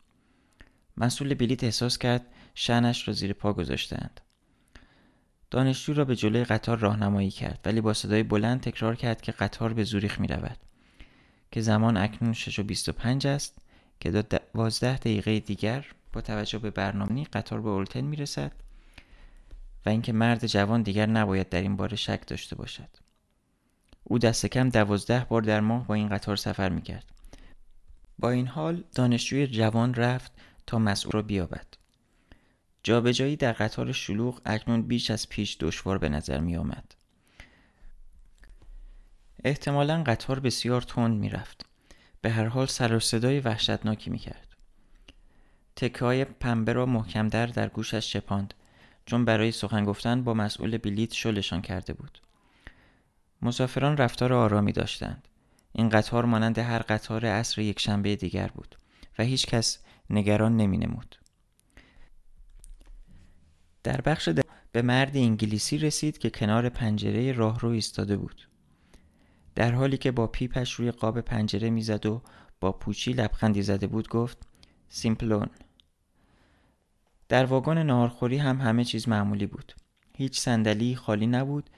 مسئول 0.98 1.34
بلیت 1.34 1.64
احساس 1.64 1.98
کرد 1.98 2.26
شنش 2.56 3.08
را 3.08 3.14
زیر 3.14 3.34
پا 3.34 3.54
گذاشتند. 3.54 4.22
دانشجو 5.52 5.94
را 5.94 6.06
به 6.06 6.16
جلوی 6.16 6.44
قطار 6.44 6.78
راهنمایی 6.78 7.32
کرد 7.32 7.60
ولی 7.66 7.82
با 7.82 7.94
صدای 7.94 8.24
بلند 8.24 8.62
تکرار 8.62 8.96
کرد 8.96 9.22
که 9.22 9.32
قطار 9.32 9.74
به 9.74 9.84
زوریخ 9.84 10.20
می 10.20 10.28
رود 10.28 10.58
که 11.56 11.62
زمان 11.62 11.98
اکنون 11.98 12.34
6 12.34 12.60
و 12.60 12.64
25 12.64 13.28
است 13.28 13.58
که 14.00 14.12
تا 14.12 14.22
دوازده 14.22 14.98
دقیقه 14.98 15.40
دیگر 15.40 15.86
با 16.14 16.22
توجه 16.22 16.60
به 16.60 16.72
برنامه 16.72 17.24
قطار 17.24 17.62
به 17.62 17.70
اولتن 17.70 18.02
می 18.02 18.16
رسد 18.16 18.52
و 19.86 19.90
اینکه 19.90 20.14
مرد 20.14 20.48
جوان 20.48 20.82
دیگر 20.82 21.06
نباید 21.06 21.50
در 21.50 21.62
این 21.62 21.76
باره 21.76 21.96
شک 21.96 22.28
داشته 22.28 22.56
باشد. 22.56 22.90
او 24.04 24.20
دست 24.20 24.46
کم 24.46 24.70
دوازده 24.70 25.26
بار 25.30 25.42
در 25.42 25.60
ماه 25.60 25.88
با 25.88 25.94
این 25.94 26.10
قطار 26.10 26.36
سفر 26.36 26.70
می 26.70 26.82
کرد 26.82 27.06
با 28.20 28.32
این 28.32 28.48
حال 28.48 28.84
دانشجوی 28.96 29.48
جوان 29.48 29.94
رفت 29.94 30.32
تا 30.68 30.80
مسئول 30.80 31.12
را 31.12 31.22
بیابد. 31.22 31.68
جابجایی 32.84 33.36
در 33.36 33.54
قطار 33.54 33.92
شلوغ 33.92 34.42
اکنون 34.46 34.82
بیش 34.82 35.12
از 35.12 35.30
پیش 35.30 35.58
دشوار 35.60 35.98
به 35.98 36.10
نظر 36.10 36.40
می 36.40 36.58
آمد. 36.58 36.95
احتمالا 39.46 40.04
قطار 40.04 40.40
بسیار 40.40 40.82
تند 40.82 41.20
می 41.20 41.30
رفت. 41.30 41.66
به 42.22 42.30
هر 42.32 42.46
حال 42.46 42.66
سر 42.66 42.96
و 42.96 43.00
صدای 43.00 43.40
وحشتناکی 43.40 44.10
می 44.10 44.20
کرد. 44.20 44.48
تکه 45.76 46.06
های 46.06 46.26
پنبه 46.26 46.74
را 46.74 46.86
محکمتر 46.86 47.48
در 47.48 47.70
گوشش 47.70 48.14
شپاند 48.14 48.54
چون 49.06 49.26
برای 49.26 49.52
سخن 49.52 49.86
گفتن 49.86 50.24
با 50.24 50.34
مسئول 50.34 50.78
بلیت 50.78 51.14
شلشان 51.14 51.62
کرده 51.62 51.94
بود. 51.94 52.22
مسافران 53.42 53.98
رفتار 53.98 54.34
آرامی 54.34 54.72
داشتند. 54.72 55.28
این 55.74 55.90
قطار 55.90 56.26
مانند 56.26 56.58
هر 56.58 56.80
قطار 56.80 57.26
عصر 57.26 57.62
یک 57.62 57.80
شنبه 57.80 58.16
دیگر 58.16 58.48
بود 58.48 58.78
و 59.20 59.24
هیچ 59.24 59.46
کس 59.46 59.80
نگران 60.10 60.58
نمی 60.58 60.78
نمود. 60.78 61.16
در 63.84 64.02
بخش. 64.02 64.30
به 64.72 64.82
مرد 64.82 65.18
انگلیسی 65.18 65.78
رسید 65.78 66.18
که 66.18 66.30
کنار 66.30 66.70
پنجره 66.70 67.32
راهرو 67.32 67.70
ایستاده 67.70 68.18
بود. 68.18 68.48
در 69.56 69.72
حالی 69.72 69.98
که 69.98 70.12
با 70.12 70.28
پیپش 70.28 70.74
روی 70.74 70.92
قاب 70.92 71.22
پنجره 71.22 71.70
می‌زد 71.70 72.06
و 72.06 72.22
با 72.60 72.72
پوچی 72.72 73.14
لبخندی 73.14 73.62
زده 73.62 73.88
بود 73.88 74.10
گفت 74.10 74.38
سیمپلون. 74.90 75.48
در 77.30 77.46
واگن 77.46 77.84
نهارخوری 77.84 78.38
هم 78.38 78.62
همه 78.62 78.84
چیز 78.84 79.10
معمولی 79.10 79.46
بود. 79.46 79.74
هیچ 80.18 80.40
صندلی 80.40 80.96
خالی 80.96 81.28
نبود 81.28 81.70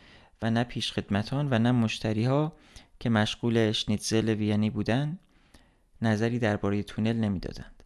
و 0.41 0.51
نه 0.51 0.63
پیش 0.63 0.91
خدمتان 0.91 1.47
و 1.51 1.59
نه 1.59 1.71
مشتری 1.71 2.25
ها 2.25 2.53
که 2.99 3.09
مشغول 3.09 3.57
اشنیتزل 3.57 4.29
وینی 4.29 4.69
بودند 4.69 5.19
نظری 6.01 6.39
درباره 6.39 6.83
تونل 6.83 7.15
نمی‌دادند. 7.15 7.83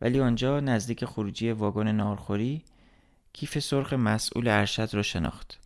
ولی 0.00 0.20
آنجا 0.20 0.60
نزدیک 0.60 1.04
خروجی 1.04 1.50
واگن 1.50 1.92
نهارخوری 1.92 2.64
کیف 3.32 3.58
سرخ 3.58 3.92
مسئول 3.92 4.48
ارشد 4.48 4.94
را 4.94 5.02
شناخت. 5.02 5.59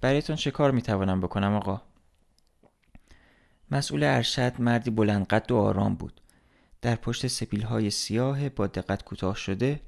برایتان 0.00 0.36
چه 0.36 0.50
کار 0.50 0.70
می‌توانم 0.70 1.20
بکنم 1.20 1.54
آقا؟ 1.54 1.82
مسئول 3.70 4.04
ارشد 4.04 4.60
مردی 4.60 4.90
بلند 4.90 5.26
قد 5.26 5.52
و 5.52 5.56
آرام 5.56 5.94
بود. 5.94 6.20
در 6.82 6.96
پشت 6.96 7.26
سپیل 7.26 7.62
های 7.62 7.90
سیاه 7.90 8.48
با 8.48 8.66
دقت 8.66 9.04
کوتاه 9.04 9.36
شده 9.36 9.80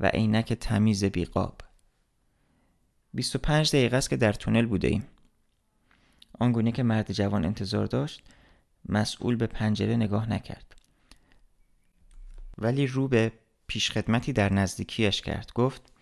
و 0.00 0.06
عینک 0.06 0.52
تمیز 0.52 1.04
بیقاب. 1.04 1.60
25 3.14 3.68
دقیقه 3.68 3.96
است 3.96 4.10
که 4.10 4.16
در 4.16 4.32
تونل 4.32 4.66
بوده 4.66 4.88
ایم. 4.88 5.06
آنگونه 6.38 6.72
که 6.72 6.82
مرد 6.82 7.12
جوان 7.12 7.44
انتظار 7.44 7.86
داشت 7.86 8.22
مسئول 8.88 9.36
به 9.36 9.46
پنجره 9.46 9.96
نگاه 9.96 10.30
نکرد. 10.30 10.76
ولی 12.58 12.86
رو 12.86 13.08
به 13.08 13.32
پیشخدمتی 13.66 14.32
در 14.32 14.52
نزدیکیش 14.52 15.22
کرد. 15.22 15.52
گفت 15.54 15.92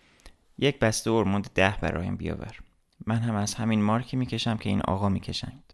یک 0.57 0.79
بسته 0.79 1.11
ارموند 1.11 1.49
ده 1.53 1.77
برایم 1.81 2.15
بیاور. 2.15 2.59
من 3.07 3.17
هم 3.19 3.35
از 3.35 3.53
همین 3.55 3.81
مارکی 3.83 4.17
می‌کشم 4.17 4.57
که 4.57 4.69
این 4.69 4.81
آقا 4.81 5.09
می‌کشند. 5.09 5.73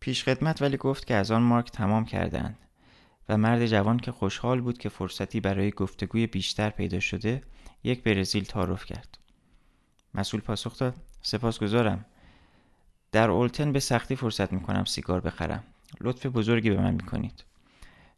پیشخدمت 0.00 0.62
ولی 0.62 0.76
گفت 0.76 1.06
که 1.06 1.14
از 1.14 1.30
آن 1.30 1.42
مارک 1.42 1.70
تمام 1.70 2.04
کردند 2.04 2.58
و 3.28 3.36
مرد 3.36 3.66
جوان 3.66 3.98
که 3.98 4.12
خوشحال 4.12 4.60
بود 4.60 4.78
که 4.78 4.88
فرصتی 4.88 5.40
برای 5.40 5.70
گفتگوی 5.70 6.26
بیشتر 6.26 6.70
پیدا 6.70 7.00
شده 7.00 7.42
یک 7.84 8.02
برزیل 8.02 8.44
تعارف 8.44 8.84
کرد. 8.84 9.18
مسئول 10.14 10.40
پاسخ 10.40 10.78
داد 10.78 10.94
سپاس 11.22 11.58
گذارم. 11.58 12.04
در 13.12 13.30
اولتن 13.30 13.72
به 13.72 13.80
سختی 13.80 14.16
فرصت 14.16 14.52
می‌کنم 14.52 14.84
سیگار 14.84 15.20
بخرم. 15.20 15.64
لطف 16.00 16.26
بزرگی 16.26 16.70
به 16.70 16.80
من 16.80 16.94
می‌کنید. 16.94 17.44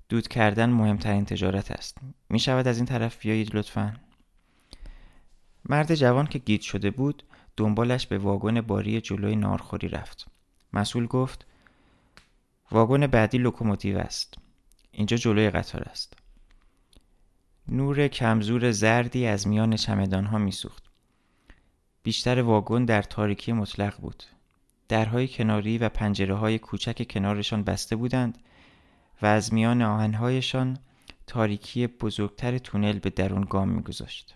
دود 0.08 0.28
کردن 0.28 0.70
مهمترین 0.70 1.24
تجارت 1.24 1.70
است. 1.70 1.98
می 2.28 2.38
شود 2.38 2.68
از 2.68 2.76
این 2.76 2.86
طرف 2.86 3.18
بیایید 3.18 3.56
لطفا. 3.56 3.96
مرد 5.68 5.94
جوان 5.94 6.26
که 6.26 6.38
گیج 6.38 6.60
شده 6.60 6.90
بود 6.90 7.22
دنبالش 7.56 8.06
به 8.06 8.18
واگن 8.18 8.60
باری 8.60 9.00
جلوی 9.00 9.36
ناهارخوری 9.36 9.88
رفت. 9.88 10.26
مسئول 10.72 11.06
گفت 11.06 11.46
واگن 12.70 13.06
بعدی 13.06 13.38
لوکوموتیو 13.38 13.98
است. 13.98 14.34
اینجا 14.92 15.16
جلوی 15.16 15.50
قطار 15.50 15.82
است. 15.82 16.18
نور 17.68 18.08
کم‌زور 18.08 18.70
زردی 18.70 19.26
از 19.26 19.48
میان 19.48 19.76
چمدانها 19.76 20.38
میسوخت. 20.38 20.84
بیشتر 22.02 22.42
واگن 22.42 22.84
در 22.84 23.02
تاریکی 23.02 23.52
مطلق 23.52 24.00
بود. 24.00 24.22
درهای 24.88 25.28
کناری 25.28 25.78
و 25.78 25.88
پنجره 25.88 26.34
های 26.34 26.58
کوچک 26.58 27.06
کنارشان 27.10 27.64
بسته 27.64 27.96
بودند 27.96 28.38
و 29.22 29.26
از 29.26 29.54
میان 29.54 29.82
آهنهایشان 29.82 30.78
تاریکی 31.26 31.86
بزرگتر 31.86 32.58
تونل 32.58 32.98
به 32.98 33.10
درون 33.10 33.46
گام 33.50 33.68
میگذاشت. 33.68 34.34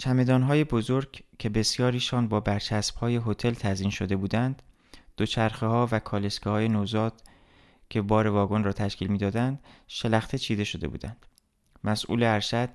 چمدانهای 0.00 0.64
بزرگ 0.64 1.22
که 1.38 1.48
بسیاریشان 1.48 2.28
با 2.28 2.40
برچسبهای 2.40 3.20
هتل 3.26 3.50
تزین 3.50 3.90
شده 3.90 4.16
بودند، 4.16 4.62
دوچرخه 5.16 5.66
ها 5.66 5.88
و 5.90 5.98
کالسکه 5.98 6.50
های 6.50 6.68
نوزاد 6.68 7.22
که 7.90 8.02
بار 8.02 8.26
واگن 8.26 8.64
را 8.64 8.72
تشکیل 8.72 9.08
می‌دادند، 9.08 9.60
شلخته 9.86 10.38
چیده 10.38 10.64
شده 10.64 10.88
بودند. 10.88 11.26
مسئول 11.84 12.22
ارشد 12.22 12.68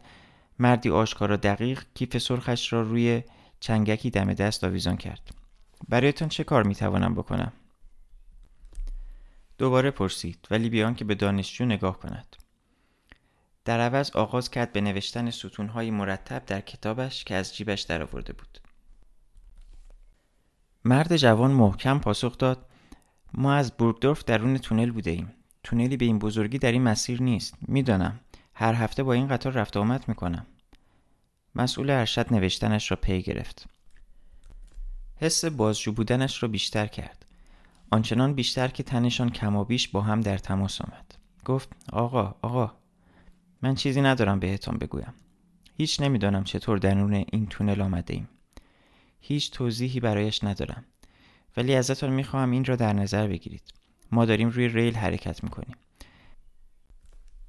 مردی 0.60 0.90
آشکارا 0.90 1.36
دقیق 1.36 1.84
کیف 1.94 2.18
سرخش 2.18 2.74
را 2.74 2.82
روی 2.82 3.24
چنگکی 3.60 4.10
دم 4.10 4.34
دست 4.34 4.64
آویزان 4.64 4.98
کرد. 4.98 5.30
برایتان 5.90 6.30
چه 6.30 6.44
کار 6.44 6.64
می 6.64 6.76
توانم 6.76 7.16
بکنم؟ 7.16 7.54
دوباره 9.58 9.92
پرسید 9.92 10.48
ولی 10.52 10.70
بیان 10.70 10.96
که 10.96 11.06
به 11.06 11.16
دانشجو 11.16 11.66
نگاه 11.66 12.00
کند. 12.00 12.36
در 13.66 13.80
عوض 13.80 14.12
آغاز 14.12 14.50
کرد 14.50 14.74
به 14.74 14.82
نوشتن 14.82 15.30
ستونهای 15.32 15.92
مرتب 15.92 16.46
در 16.46 16.62
کتابش 16.62 17.24
که 17.24 17.36
از 17.36 17.56
جیبش 17.56 17.82
درآورده 17.82 18.34
بود. 18.34 18.60
مرد 20.86 21.18
جوان 21.18 21.52
محکم 21.52 22.00
پاسخ 22.00 22.38
داد 22.38 22.66
ما 23.34 23.54
از 23.54 23.72
بورگدورف 23.72 24.24
درون 24.24 24.58
تونل 24.58 24.92
بوده 24.92 25.12
ایم. 25.12 25.34
تونلی 25.64 25.98
به 25.98 26.06
این 26.06 26.20
بزرگی 26.20 26.58
در 26.58 26.72
این 26.72 26.84
مسیر 26.84 27.22
نیست. 27.22 27.56
می‌دانم. 27.62 28.20
هر 28.54 28.74
هفته 28.74 29.04
با 29.04 29.14
این 29.14 29.28
قطار 29.28 29.54
رفت 29.54 29.78
آمد 29.78 30.08
می‌کنم. 30.08 30.46
مسئول 31.56 31.90
ارشد 31.90 32.34
نوشتنش 32.34 32.92
را 32.92 32.98
پی 32.98 33.22
گرفت. 33.22 33.68
حس 35.16 35.46
بازجو 35.46 35.92
بودنش 35.92 36.44
را 36.44 36.50
بیشتر 36.50 36.88
کرد. 36.88 37.26
آنچنان 37.92 38.34
بیشتر 38.34 38.68
که 38.68 38.84
تنشان 38.84 39.30
کمابیش 39.30 39.88
با 39.88 40.02
هم 40.02 40.22
در 40.22 40.38
تماس 40.38 40.82
آمد. 40.82 41.16
گفت 41.46 41.70
آقا 41.94 42.36
آقا 42.42 42.72
من 43.66 43.76
چیزی 43.76 44.02
ندارم 44.02 44.40
بهتان 44.40 44.78
بگویم 44.78 45.14
هیچ 45.78 46.02
نمی‌دانم 46.02 46.44
چطور 46.44 46.78
درون 46.78 47.14
این 47.14 47.48
تونل 47.48 47.82
آمده 47.82 48.14
ایم 48.14 48.30
هیچ 49.20 49.52
توضیحی 49.52 50.00
برایش 50.00 50.44
ندارم 50.44 50.86
ولی 51.58 51.76
ازتان 51.76 52.10
می‌خواهم 52.10 52.52
این 52.52 52.66
را 52.66 52.76
در 52.76 52.94
نظر 52.94 53.28
بگیرید 53.28 53.74
ما 54.12 54.26
داریم 54.26 54.50
روی 54.50 54.68
ریل 54.68 54.96
حرکت 54.96 55.44
می‌کنیم 55.44 55.76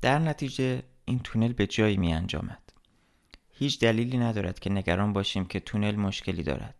در 0.02 0.18
نتیجه 0.18 0.82
این 1.04 1.18
تونل 1.18 1.52
به 1.52 1.66
جایی 1.66 1.96
می 1.96 2.12
انجامد. 2.12 2.73
هیچ 3.50 3.80
دلیلی 3.80 4.18
ندارد 4.18 4.58
که 4.58 4.70
نگران 4.70 5.12
باشیم 5.12 5.44
که 5.44 5.61
تونل 5.61 5.96
مشکلی 5.96 6.42
دارد. 6.42 6.75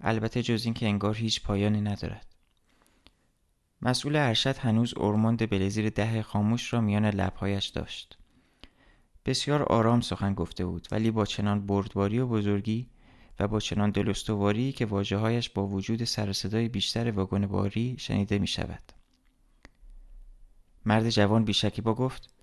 البته 0.00 0.42
جز 0.42 0.64
اینکه 0.64 0.86
انگار 0.86 1.14
هیچ 1.14 1.42
پایانی 1.42 1.80
ندارد. 1.80 2.26
مسئول 3.82 4.16
ارشد 4.16 4.56
هنوز 4.56 4.94
اورموند 4.94 5.50
بلزیر 5.50 5.90
ده 5.90 6.22
خاموش 6.22 6.72
را 6.72 6.80
میان 6.80 7.06
لبهایش 7.06 7.66
داشت. 7.66 8.18
بسیار 9.28 9.62
آرام 9.62 10.00
سخن 10.00 10.34
گفته 10.34 10.64
بود 10.64 10.88
ولی 10.90 11.10
با 11.10 11.24
چنان 11.24 11.66
بردباری 11.66 12.18
و 12.18 12.26
بزرگی 12.26 12.88
و 13.40 13.48
با 13.48 13.60
چنان 13.60 13.90
دلستواری 13.90 14.72
که 14.72 14.86
واجههایش 14.86 15.50
با 15.50 15.66
وجود 15.66 16.04
سر 16.04 16.32
صدای 16.32 16.68
بیشتر 16.68 17.10
واگن 17.10 17.46
باری 17.46 17.96
شنیده 17.98 18.38
می 18.38 18.46
شود. 18.46 18.92
مرد 20.86 21.10
جوان 21.10 21.44
بیشکی 21.44 21.82
با 21.82 21.94
گفت 21.94 22.34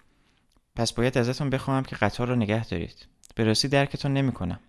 پس 0.76 0.94
باید 0.94 1.18
ازتون 1.18 1.50
بخواهم 1.50 1.84
که 1.84 1.96
قطار 1.96 2.28
را 2.28 2.36
نگه 2.36 2.66
دارید 2.66 3.08
به 3.36 3.44
راستی 3.44 3.68
درکتون 3.68 4.14
نمی 4.14 4.32
کنم. 4.32 4.60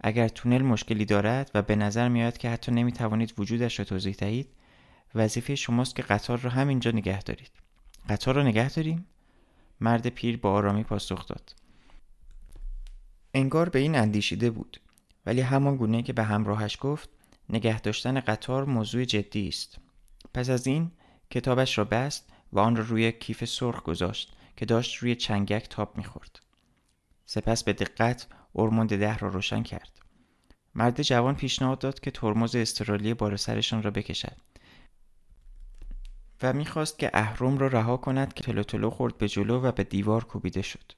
اگر 0.00 0.28
تونل 0.28 0.62
مشکلی 0.62 1.04
دارد 1.04 1.50
و 1.54 1.62
به 1.62 1.76
نظر 1.76 2.08
میآید 2.08 2.38
که 2.38 2.50
حتی 2.50 2.72
نمی 2.72 2.92
توانید 2.92 3.34
وجودش 3.38 3.78
را 3.78 3.84
توضیح 3.84 4.14
دهید 4.14 4.48
وظیفه 5.14 5.54
شماست 5.54 5.96
که 5.96 6.02
قطار 6.02 6.38
را 6.38 6.50
همینجا 6.50 6.90
نگه 6.90 7.22
دارید 7.22 7.50
قطار 8.08 8.34
را 8.34 8.42
نگه 8.42 8.68
داریم 8.68 9.06
مرد 9.80 10.08
پیر 10.08 10.36
با 10.36 10.52
آرامی 10.52 10.84
پاسخ 10.84 11.26
داد. 11.26 11.54
انگار 13.34 13.68
به 13.68 13.78
این 13.78 13.96
اندیشیده 13.96 14.50
بود. 14.50 14.80
ولی 15.26 15.40
همان 15.40 15.76
گونه 15.76 16.02
که 16.02 16.12
به 16.12 16.22
همراهش 16.22 16.78
گفت 16.80 17.08
نگه 17.48 17.80
داشتن 17.80 18.20
قطار 18.20 18.64
موضوع 18.64 19.04
جدی 19.04 19.48
است. 19.48 19.78
پس 20.34 20.50
از 20.50 20.66
این 20.66 20.90
کتابش 21.30 21.78
را 21.78 21.84
بست 21.84 22.28
و 22.52 22.58
آن 22.58 22.76
را 22.76 22.84
روی 22.84 23.12
کیف 23.12 23.44
سرخ 23.44 23.82
گذاشت 23.82 24.32
که 24.56 24.66
داشت 24.66 24.96
روی 24.96 25.14
چنگک 25.14 25.66
تاب 25.70 25.96
می‌خورد. 25.96 26.40
سپس 27.26 27.64
به 27.64 27.72
دقت 27.72 28.26
ارموند 28.54 28.98
ده 28.98 29.18
را 29.18 29.28
روشن 29.28 29.62
کرد. 29.62 30.00
مرد 30.74 31.02
جوان 31.02 31.34
پیشنهاد 31.34 31.78
داد 31.78 32.00
که 32.00 32.10
ترمز 32.10 32.56
استرالی 32.56 33.14
بار 33.14 33.36
سرشان 33.36 33.82
را 33.82 33.90
بکشد. 33.90 34.36
و 36.42 36.52
می‌خواست 36.52 36.98
که 36.98 37.10
اهرم 37.14 37.58
را 37.58 37.66
رها 37.66 37.96
کند 37.96 38.34
که 38.34 38.62
تلو 38.62 38.90
خورد 38.90 39.18
به 39.18 39.28
جلو 39.28 39.60
و 39.60 39.72
به 39.72 39.84
دیوار 39.84 40.24
کوبیده 40.24 40.62
شد. 40.62 40.92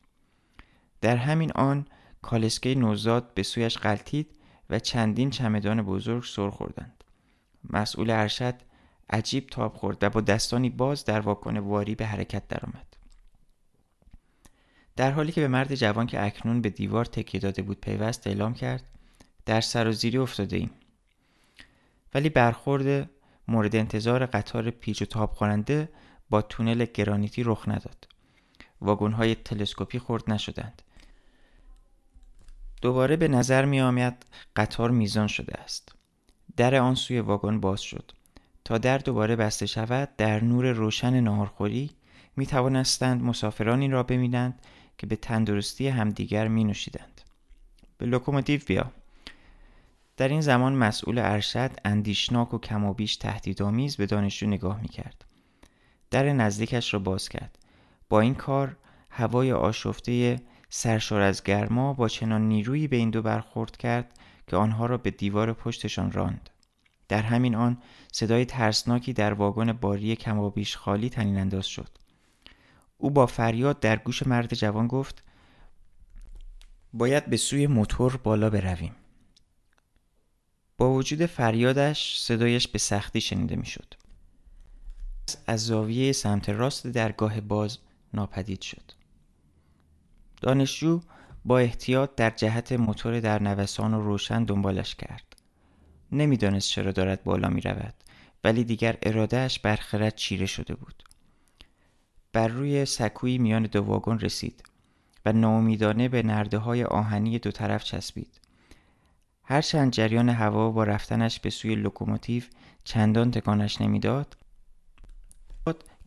در 1.00 1.16
همین 1.16 1.52
آن 1.52 1.86
کالسکه 2.22 2.74
نوزاد 2.74 3.34
به 3.34 3.42
سویش 3.42 3.78
غلطید 3.78 4.30
و 4.70 4.78
چندین 4.78 5.30
چمدان 5.30 5.82
بزرگ 5.82 6.24
سر 6.24 6.50
خوردند. 6.50 7.04
مسئول 7.70 8.10
ارشد 8.10 8.54
عجیب 9.10 9.46
تاب 9.46 9.74
خورد 9.74 9.98
و 10.02 10.10
با 10.10 10.20
دستانی 10.20 10.70
باز 10.70 11.04
در 11.04 11.20
واکن 11.20 11.58
واری 11.58 11.94
به 11.94 12.06
حرکت 12.06 12.48
درآمد. 12.48 12.96
در 14.96 15.10
حالی 15.10 15.32
که 15.32 15.40
به 15.40 15.48
مرد 15.48 15.74
جوان 15.74 16.06
که 16.06 16.24
اکنون 16.24 16.60
به 16.60 16.70
دیوار 16.70 17.04
تکیه 17.04 17.40
داده 17.40 17.62
بود 17.62 17.80
پیوست 17.80 18.26
اعلام 18.26 18.54
کرد 18.54 18.82
در 19.46 19.60
سر 19.60 19.88
و 19.88 19.92
زیری 19.92 20.18
افتاده 20.18 20.56
ایم. 20.56 20.70
ولی 22.14 22.28
برخورد 22.28 23.10
مورد 23.48 23.76
انتظار 23.76 24.26
قطار 24.26 24.70
پیچ 24.70 25.02
و 25.02 25.04
تاب 25.04 25.32
خواننده 25.32 25.88
با 26.30 26.42
تونل 26.42 26.84
گرانیتی 26.84 27.42
رخ 27.42 27.68
نداد. 27.68 28.08
های 29.12 29.34
تلسکوپی 29.34 29.98
خورد 29.98 30.30
نشدند. 30.30 30.82
دوباره 32.82 33.16
به 33.16 33.28
نظر 33.28 33.64
می 33.64 33.80
آمد 33.80 34.24
قطار 34.56 34.90
میزان 34.90 35.26
شده 35.26 35.60
است. 35.60 35.94
در 36.56 36.74
آن 36.74 36.94
سوی 36.94 37.20
واگن 37.20 37.60
باز 37.60 37.80
شد. 37.80 38.12
تا 38.64 38.78
در 38.78 38.98
دوباره 38.98 39.36
بسته 39.36 39.66
شود 39.66 40.08
در 40.16 40.44
نور 40.44 40.72
روشن 40.72 41.20
ناهارخوری 41.20 41.90
می 42.36 42.46
توانستند 42.46 43.22
مسافرانی 43.22 43.88
را 43.88 44.02
ببینند 44.02 44.60
که 44.98 45.06
به 45.06 45.16
تندرستی 45.16 45.88
همدیگر 45.88 46.48
می 46.48 46.64
نوشیدند. 46.64 47.20
به 47.98 48.06
لوکوموتیو 48.06 48.60
بیا. 48.66 48.92
در 50.16 50.28
این 50.28 50.40
زمان 50.40 50.72
مسئول 50.72 51.18
ارشد 51.18 51.70
اندیشناک 51.84 52.54
و 52.54 52.58
کمابیش 52.58 53.16
تهدیدآمیز 53.16 53.96
به 53.96 54.06
دانشجو 54.06 54.46
نگاه 54.46 54.80
می 54.80 54.88
کرد. 54.88 55.24
در 56.10 56.32
نزدیکش 56.32 56.94
را 56.94 57.00
باز 57.00 57.28
کرد. 57.28 57.58
با 58.08 58.20
این 58.20 58.34
کار 58.34 58.76
هوای 59.10 59.52
آشفته 59.52 60.40
سرشار 60.68 61.20
از 61.20 61.42
گرما 61.42 61.92
با 61.92 62.08
چنان 62.08 62.48
نیرویی 62.48 62.88
به 62.88 62.96
این 62.96 63.10
دو 63.10 63.22
برخورد 63.22 63.76
کرد 63.76 64.18
که 64.46 64.56
آنها 64.56 64.86
را 64.86 64.96
به 64.96 65.10
دیوار 65.10 65.52
پشتشان 65.52 66.12
راند. 66.12 66.50
در 67.08 67.22
همین 67.22 67.54
آن 67.54 67.78
صدای 68.12 68.44
ترسناکی 68.44 69.12
در 69.12 69.32
واگن 69.32 69.72
باری 69.72 70.16
کمابیش 70.16 70.76
خالی 70.76 71.10
تنین 71.10 71.38
انداز 71.38 71.66
شد. 71.66 71.88
او 72.98 73.10
با 73.10 73.26
فریاد 73.26 73.80
در 73.80 73.96
گوش 73.96 74.26
مرد 74.26 74.54
جوان 74.54 74.86
گفت 74.86 75.22
باید 76.92 77.26
به 77.26 77.36
سوی 77.36 77.66
موتور 77.66 78.16
بالا 78.16 78.50
برویم. 78.50 78.94
با 80.78 80.92
وجود 80.92 81.26
فریادش 81.26 82.18
صدایش 82.18 82.68
به 82.68 82.78
سختی 82.78 83.20
شنیده 83.20 83.56
می‌شد. 83.56 83.94
از 85.46 85.66
زاویه 85.66 86.12
سمت 86.12 86.48
راست 86.48 86.86
درگاه 86.86 87.40
باز 87.40 87.78
ناپدید 88.14 88.60
شد. 88.60 88.92
دانشجو 90.42 91.00
با 91.44 91.58
احتیاط 91.58 92.10
در 92.16 92.30
جهت 92.30 92.72
موتور 92.72 93.20
در 93.20 93.42
نوسان 93.42 93.94
و 93.94 94.00
روشن 94.00 94.44
دنبالش 94.44 94.94
کرد. 94.94 95.36
نمی‌دانست 96.12 96.68
چرا 96.68 96.92
دارد 96.92 97.24
بالا 97.24 97.48
می 97.48 97.60
رود 97.60 97.94
ولی 98.44 98.64
دیگر 98.64 98.98
ارادهش 99.02 99.58
بر 99.58 99.77
خرد 99.77 100.14
چیره 100.14 100.46
شده 100.46 100.74
بود. 100.74 101.02
بر 102.32 102.48
روی 102.48 102.84
سکوی 102.84 103.38
میان 103.38 103.62
دو 103.62 103.82
واگن 103.82 104.18
رسید 104.18 104.62
و 105.24 105.32
ناامیدانه 105.32 106.08
به 106.08 106.22
نرده 106.22 106.58
های 106.58 106.84
آهنی 106.84 107.38
دو 107.38 107.50
طرف 107.50 107.84
چسبید. 107.84 108.40
هرچند 109.48 109.92
جریان 109.92 110.28
هوا 110.28 110.70
با 110.70 110.84
رفتنش 110.84 111.40
به 111.40 111.50
سوی 111.50 111.74
لوکوموتیو 111.74 112.42
چندان 112.84 113.30
تکانش 113.30 113.80
نمی‌داد 113.80 114.36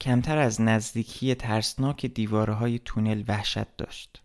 کمتر 0.01 0.37
از 0.37 0.61
نزدیکی 0.61 1.35
ترسناک 1.35 2.05
دیوارهای 2.05 2.79
تونل 2.85 3.23
وحشت 3.27 3.77
داشت. 3.77 4.21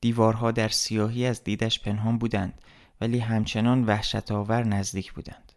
دیوارها 0.00 0.50
در 0.50 0.68
سیاهی 0.68 1.26
از 1.26 1.44
دیدش 1.44 1.80
پنهان 1.80 2.18
بودند 2.18 2.60
ولی 3.00 3.18
همچنان 3.18 3.84
وحشت 3.84 4.32
آور 4.32 4.64
نزدیک 4.64 5.12
بودند. 5.12 5.52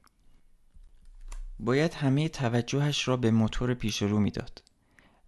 باید 1.60 1.94
همه 1.94 2.30
توجهش 2.30 3.08
را 3.08 3.18
به 3.18 3.32
موتور 3.32 3.74
پیش 3.74 4.02
رو 4.02 4.20
می‌داد 4.20 4.64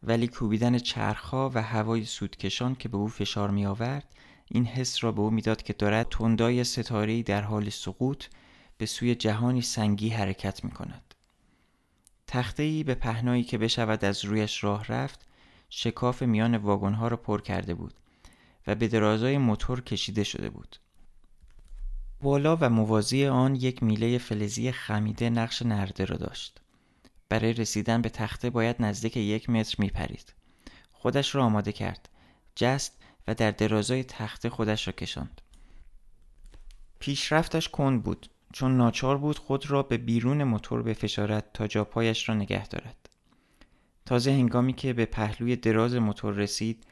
ولی 0.04 0.28
کوبیدن 0.28 0.78
چرخها 0.78 1.52
و 1.54 1.62
هوای 1.62 2.06
سودکشان 2.06 2.76
که 2.76 2.90
به 2.90 2.98
او 2.98 3.08
فشار 3.08 3.52
می 3.52 3.66
آورد 3.66 4.16
این 4.50 4.66
حس 4.66 5.04
را 5.04 5.12
به 5.12 5.22
او 5.22 5.32
می‌داد 5.32 5.64
که 5.64 5.74
دارد 5.74 6.08
تندای 6.10 6.64
ستاره 6.64 7.24
در 7.24 7.42
حال 7.42 7.70
سقوط 7.70 8.26
به 8.78 8.86
سوی 8.86 9.16
جهانی 9.16 9.62
سنگی 9.62 10.10
حرکت 10.10 10.64
می 10.64 10.72
کند. 10.72 11.14
تخته 12.28 12.84
به 12.84 12.96
پهنایی 12.96 13.44
که 13.44 13.58
بشود 13.58 14.06
از 14.06 14.26
رویش 14.26 14.64
راه 14.64 14.86
رفت 14.88 15.28
شکاف 15.70 16.22
میان 16.24 16.58
واگنها 16.58 17.08
را 17.08 17.18
پر 17.18 17.42
کرده 17.42 17.74
بود 17.74 17.94
و 18.68 18.76
به 18.76 18.88
درازای 18.88 19.38
موتور 19.38 19.82
کشیده 19.82 20.24
شده 20.24 20.50
بود. 20.50 20.76
بالا 22.22 22.58
و 22.62 22.70
موازی 22.70 23.26
آن 23.26 23.56
یک 23.56 23.84
میله 23.84 24.18
فلزی 24.18 24.72
خمیده 24.72 25.30
نقش 25.30 25.62
نرده 25.62 26.06
را 26.06 26.18
داشت. 26.18 26.62
برای 27.30 27.54
رسیدن 27.54 28.02
به 28.02 28.10
تخته 28.10 28.50
باید 28.50 28.76
نزدیک 28.80 29.18
یک 29.18 29.50
متر 29.50 29.76
می 29.80 29.90
پرید. 29.90 30.34
خودش 30.92 31.36
را 31.36 31.44
آماده 31.44 31.72
کرد. 31.72 32.10
جست 32.56 32.97
و 33.28 33.36
در 33.36 33.52
درازای 33.52 34.04
تخته 34.04 34.50
خودش 34.50 34.88
را 34.88 34.94
کشاند. 34.94 35.42
پیشرفتش 37.00 37.70
کند 37.70 38.04
بود 38.04 38.30
چون 38.54 38.78
ناچار 38.78 39.18
بود 39.18 39.38
خود 39.40 39.72
را 39.72 39.84
به 39.84 39.98
بیرون 39.98 40.44
موتور 40.44 40.82
بفشارد 40.82 41.50
تا 41.54 41.68
جاپایش 41.68 42.30
را 42.30 42.36
نگه 42.36 42.68
دارد. 42.68 43.10
تازه 44.06 44.32
هنگامی 44.32 44.74
که 44.74 44.94
به 44.94 45.06
پهلوی 45.06 45.56
دراز 45.56 45.96
موتور 45.96 46.34
رسید 46.34 46.84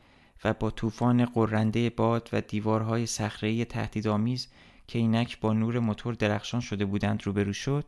و 0.43 0.54
با 0.54 0.71
طوفان 0.71 1.26
قرنده 1.26 1.89
باد 1.89 2.30
و 2.34 2.41
دیوارهای 2.41 3.06
صخره‌ای 3.06 3.65
تهدیدآمیز 3.65 4.48
که 4.88 5.00
اینک 5.00 5.39
با 5.39 5.54
نور 5.54 5.80
موتور 5.80 6.13
درخشان 6.13 6.62
شده 6.62 6.86
بودند 6.86 7.24
روبرو 7.24 7.54
شد 7.54 7.86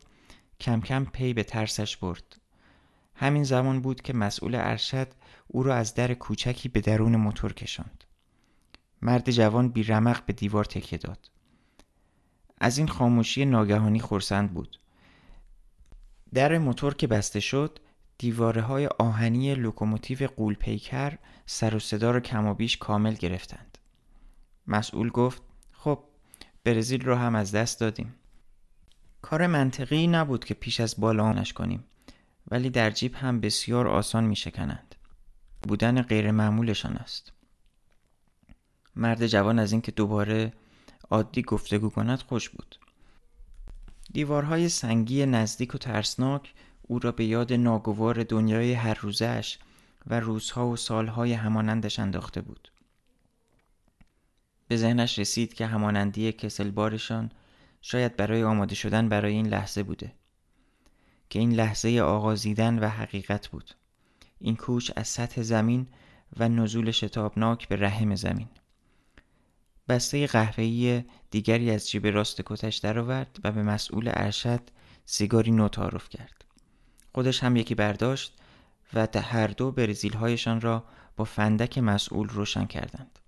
کم 0.59 0.81
کم 0.81 1.05
پی 1.05 1.33
به 1.33 1.43
ترسش 1.43 1.97
برد 1.97 2.37
همین 3.15 3.43
زمان 3.43 3.81
بود 3.81 4.01
که 4.01 4.13
مسئول 4.13 4.55
ارشد 4.55 5.07
او 5.47 5.63
را 5.63 5.75
از 5.75 5.93
در 5.93 6.13
کوچکی 6.13 6.69
به 6.69 6.81
درون 6.81 7.15
موتور 7.15 7.53
کشاند 7.53 7.96
مرد 9.01 9.31
جوان 9.31 9.69
بی 9.69 9.83
رمق 9.83 10.25
به 10.25 10.33
دیوار 10.33 10.65
تکیه 10.65 10.99
داد 10.99 11.29
از 12.57 12.77
این 12.77 12.87
خاموشی 12.87 13.45
ناگهانی 13.45 13.99
خرسند 13.99 14.53
بود 14.53 14.79
در 16.33 16.57
موتور 16.57 16.93
که 16.93 17.07
بسته 17.07 17.39
شد 17.39 17.79
دیواره 18.17 18.61
های 18.61 18.87
آهنی 18.87 19.55
لوکوموتیو 19.55 20.27
غول‌پیکر 20.27 21.17
سر 21.45 21.75
و 21.75 21.79
صدا 21.79 22.11
رو 22.11 22.19
کم 22.19 22.45
و 22.45 22.53
بیش 22.53 22.77
کامل 22.77 23.13
گرفتند. 23.13 23.77
مسئول 24.67 25.09
گفت 25.09 25.41
خب 25.71 26.03
برزیل 26.63 27.05
رو 27.05 27.15
هم 27.15 27.35
از 27.35 27.51
دست 27.51 27.79
دادیم. 27.79 28.15
کار 29.21 29.47
منطقی 29.47 30.07
نبود 30.07 30.45
که 30.45 30.53
پیش 30.53 30.79
از 30.79 30.95
بالا 30.97 31.43
کنیم 31.55 31.83
ولی 32.51 32.69
در 32.69 32.91
جیب 32.91 33.15
هم 33.15 33.39
بسیار 33.39 33.87
آسان 33.87 34.23
می 34.23 34.35
شکنند. 34.35 34.95
بودن 35.63 36.01
غیر 36.01 36.31
معمولشان 36.31 36.97
است. 36.97 37.33
مرد 38.97 39.27
جوان 39.27 39.59
از 39.59 39.71
اینکه 39.71 39.91
دوباره 39.91 40.53
عادی 41.09 41.41
گفتگو 41.41 41.89
کند 41.89 42.19
خوش 42.19 42.49
بود. 42.49 42.79
دیوارهای 44.13 44.69
سنگی 44.69 45.25
نزدیک 45.25 45.75
و 45.75 45.77
ترسناک 45.77 46.53
او 46.81 46.99
را 46.99 47.11
به 47.11 47.25
یاد 47.25 47.53
ناگوار 47.53 48.23
دنیای 48.23 48.73
هر 48.73 48.93
روزش 48.93 49.57
و 50.07 50.19
روزها 50.19 50.67
و 50.67 50.75
سالهای 50.75 51.33
همانندش 51.33 51.99
انداخته 51.99 52.41
بود. 52.41 52.71
به 54.67 54.77
ذهنش 54.77 55.19
رسید 55.19 55.53
که 55.53 55.65
همانندی 55.65 56.31
کسلبارشان 56.31 57.31
شاید 57.81 58.15
برای 58.15 58.43
آماده 58.43 58.75
شدن 58.75 59.09
برای 59.09 59.33
این 59.33 59.47
لحظه 59.47 59.83
بوده. 59.83 60.13
که 61.29 61.39
این 61.39 61.53
لحظه 61.53 61.99
آغازیدن 61.99 62.79
و 62.79 62.87
حقیقت 62.87 63.47
بود. 63.47 63.73
این 64.39 64.55
کوچ 64.55 64.91
از 64.95 65.07
سطح 65.07 65.41
زمین 65.41 65.87
و 66.37 66.49
نزول 66.49 66.91
شتابناک 66.91 67.67
به 67.67 67.75
رحم 67.75 68.15
زمین. 68.15 68.47
بسته 69.89 70.27
قهوه‌ای 70.27 71.03
دیگری 71.31 71.71
از 71.71 71.89
جیب 71.89 72.07
راست 72.07 72.41
کتش 72.45 72.77
درآورد 72.77 73.39
و 73.43 73.51
به 73.51 73.63
مسئول 73.63 74.11
ارشد 74.13 74.61
سیگاری 75.05 75.51
نو 75.51 75.69
تعارف 75.69 76.09
کرد. 76.09 76.45
خودش 77.13 77.43
هم 77.43 77.55
یکی 77.55 77.75
برداشت 77.75 78.33
و 78.93 79.07
هر 79.21 79.47
دو 79.47 79.71
برزیلهایشان 79.71 80.61
را 80.61 80.83
با 81.15 81.25
فندک 81.25 81.77
مسئول 81.77 82.29
روشن 82.29 82.65
کردند. 82.65 83.19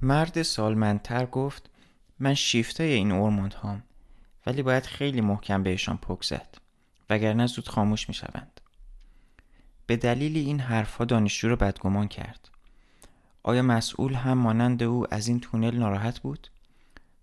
مرد 0.00 0.42
سالمندتر 0.42 1.26
گفت 1.26 1.70
من 2.18 2.34
شیفته 2.34 2.84
این 2.84 3.12
اورموند 3.12 3.54
هام 3.54 3.82
ولی 4.46 4.62
باید 4.62 4.86
خیلی 4.86 5.20
محکم 5.20 5.62
بهشان 5.62 5.96
پک 5.96 6.24
زد 6.24 6.56
وگرنه 7.10 7.46
زود 7.46 7.68
خاموش 7.68 8.08
می 8.08 8.14
شوند. 8.14 8.60
به 9.86 9.96
دلیل 9.96 10.36
این 10.36 10.60
حرفها 10.60 11.04
دانشجو 11.04 11.48
را 11.48 11.56
بدگمان 11.56 12.08
کرد. 12.08 12.48
آیا 13.42 13.62
مسئول 13.62 14.14
هم 14.14 14.38
مانند 14.38 14.82
او 14.82 15.14
از 15.14 15.28
این 15.28 15.40
تونل 15.40 15.76
ناراحت 15.76 16.18
بود؟ 16.18 16.48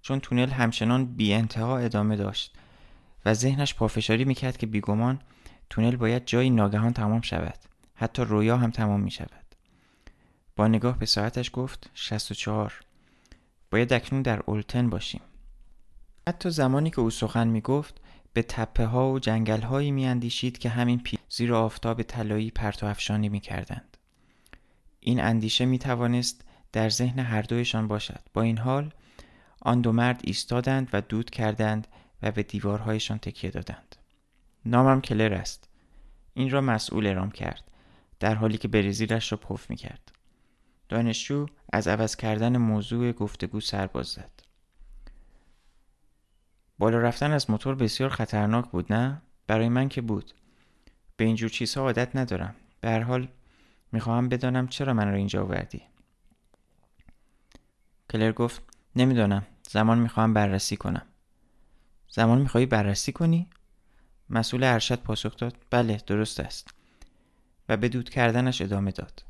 چون 0.02 0.20
تونل 0.20 0.50
همچنان 0.50 1.06
بی 1.06 1.34
انتها 1.34 1.78
ادامه 1.78 2.16
داشت 2.16 2.56
و 3.26 3.34
ذهنش 3.34 3.76
پافشاری 3.76 4.26
می‌کرد 4.26 4.58
که 4.58 4.68
بیگمان 4.68 5.20
تونل 5.70 5.96
باید 5.96 6.26
جایی 6.26 6.50
ناگهان 6.50 6.94
تمام 6.94 7.22
شود 7.22 7.58
حتی 7.96 8.22
رویا 8.22 8.58
هم 8.58 8.72
تمام 8.72 9.02
می 9.02 9.12
شود 9.12 9.46
با 10.56 10.68
نگاه 10.68 11.00
به 11.00 11.06
ساعتش 11.06 11.52
گفت 11.54 11.90
64 11.94 12.74
باید 13.72 13.94
اکنون 13.94 14.22
در 14.22 14.44
اولتن 14.46 14.90
باشیم 14.90 15.22
حتی 16.28 16.50
زمانی 16.50 16.90
که 16.90 17.00
او 17.00 17.10
سخن 17.10 17.48
می 17.48 17.62
گفت 17.62 18.02
به 18.34 18.42
تپه 18.42 18.86
ها 18.86 19.12
و 19.12 19.20
جنگل 19.20 19.62
هایی 19.62 19.92
می 19.92 20.06
اندیشید 20.06 20.58
که 20.58 20.70
همین 20.70 21.00
پی 21.00 21.18
زیر 21.30 21.54
آفتاب 21.54 22.04
طلایی 22.04 22.52
پرتو 22.52 22.86
افشانی 22.86 23.30
می 23.30 23.40
کردند. 23.40 23.95
این 25.08 25.22
اندیشه 25.22 25.66
می 25.66 25.80
توانست 25.80 26.42
در 26.72 26.90
ذهن 26.90 27.20
هر 27.20 27.42
دویشان 27.42 27.88
باشد. 27.88 28.20
با 28.34 28.42
این 28.42 28.58
حال 28.58 28.94
آن 29.62 29.82
دو 29.82 29.92
مرد 29.92 30.22
ایستادند 30.24 30.90
و 30.94 31.02
دود 31.02 31.30
کردند 31.30 31.88
و 32.22 32.32
به 32.32 32.44
دیوارهایشان 32.44 33.18
تکیه 33.18 33.52
دادند. 33.52 33.96
نامم 34.66 35.02
کلر 35.02 35.34
است. 35.34 35.70
این 36.34 36.50
را 36.50 36.62
مسئول 36.62 37.06
اعلام 37.08 37.32
کرد 37.32 37.72
در 38.20 38.36
حالی 38.36 38.58
که 38.58 38.68
بریزیلش 38.68 39.32
را 39.32 39.38
پف 39.38 39.70
می 39.70 39.76
کرد. 39.76 40.12
دانشجو 40.90 41.46
از 41.74 41.88
عوض 41.88 42.16
کردن 42.16 42.58
موضوع 42.58 43.12
گفتگو 43.12 43.60
سرباز 43.60 44.08
زد. 44.08 44.32
بالا 46.78 46.98
رفتن 46.98 47.32
از 47.32 47.50
موتور 47.50 47.76
بسیار 47.76 48.10
خطرناک 48.10 48.70
بود 48.70 48.94
نه؟ 48.94 49.22
برای 49.48 49.70
من 49.70 49.90
که 49.90 50.02
بود. 50.02 50.32
به 51.18 51.26
اینجور 51.26 51.50
چیزها 51.50 51.84
عادت 51.84 52.16
ندارم. 52.16 52.56
به 52.82 52.90
هر 52.90 53.00
حال 53.00 53.28
می‌خواهم 53.96 54.30
بدانم 54.30 54.68
چرا 54.68 54.94
من 54.94 55.08
را 55.08 55.16
اینجا 55.16 55.44
آوردی. 55.44 55.82
کلر 58.10 58.32
گفت 58.32 58.62
نمی‌دانم. 58.96 59.46
زمان 59.70 60.00
می‌خواهم 60.00 60.34
بررسی 60.34 60.78
کنم. 60.78 61.06
زمان 62.10 62.42
می‌خواهی 62.42 62.66
بررسی 62.66 63.12
کنی؟ 63.12 63.50
مسئول 64.30 64.64
ارشد 64.64 65.00
پاسخ 65.00 65.38
داد 65.38 65.58
بله 65.70 66.02
درست 66.08 66.40
است 66.40 66.74
و 67.70 67.78
به 67.78 67.90
دود 67.90 68.10
کردنش 68.10 68.62
ادامه 68.62 68.92
داد 68.92 69.24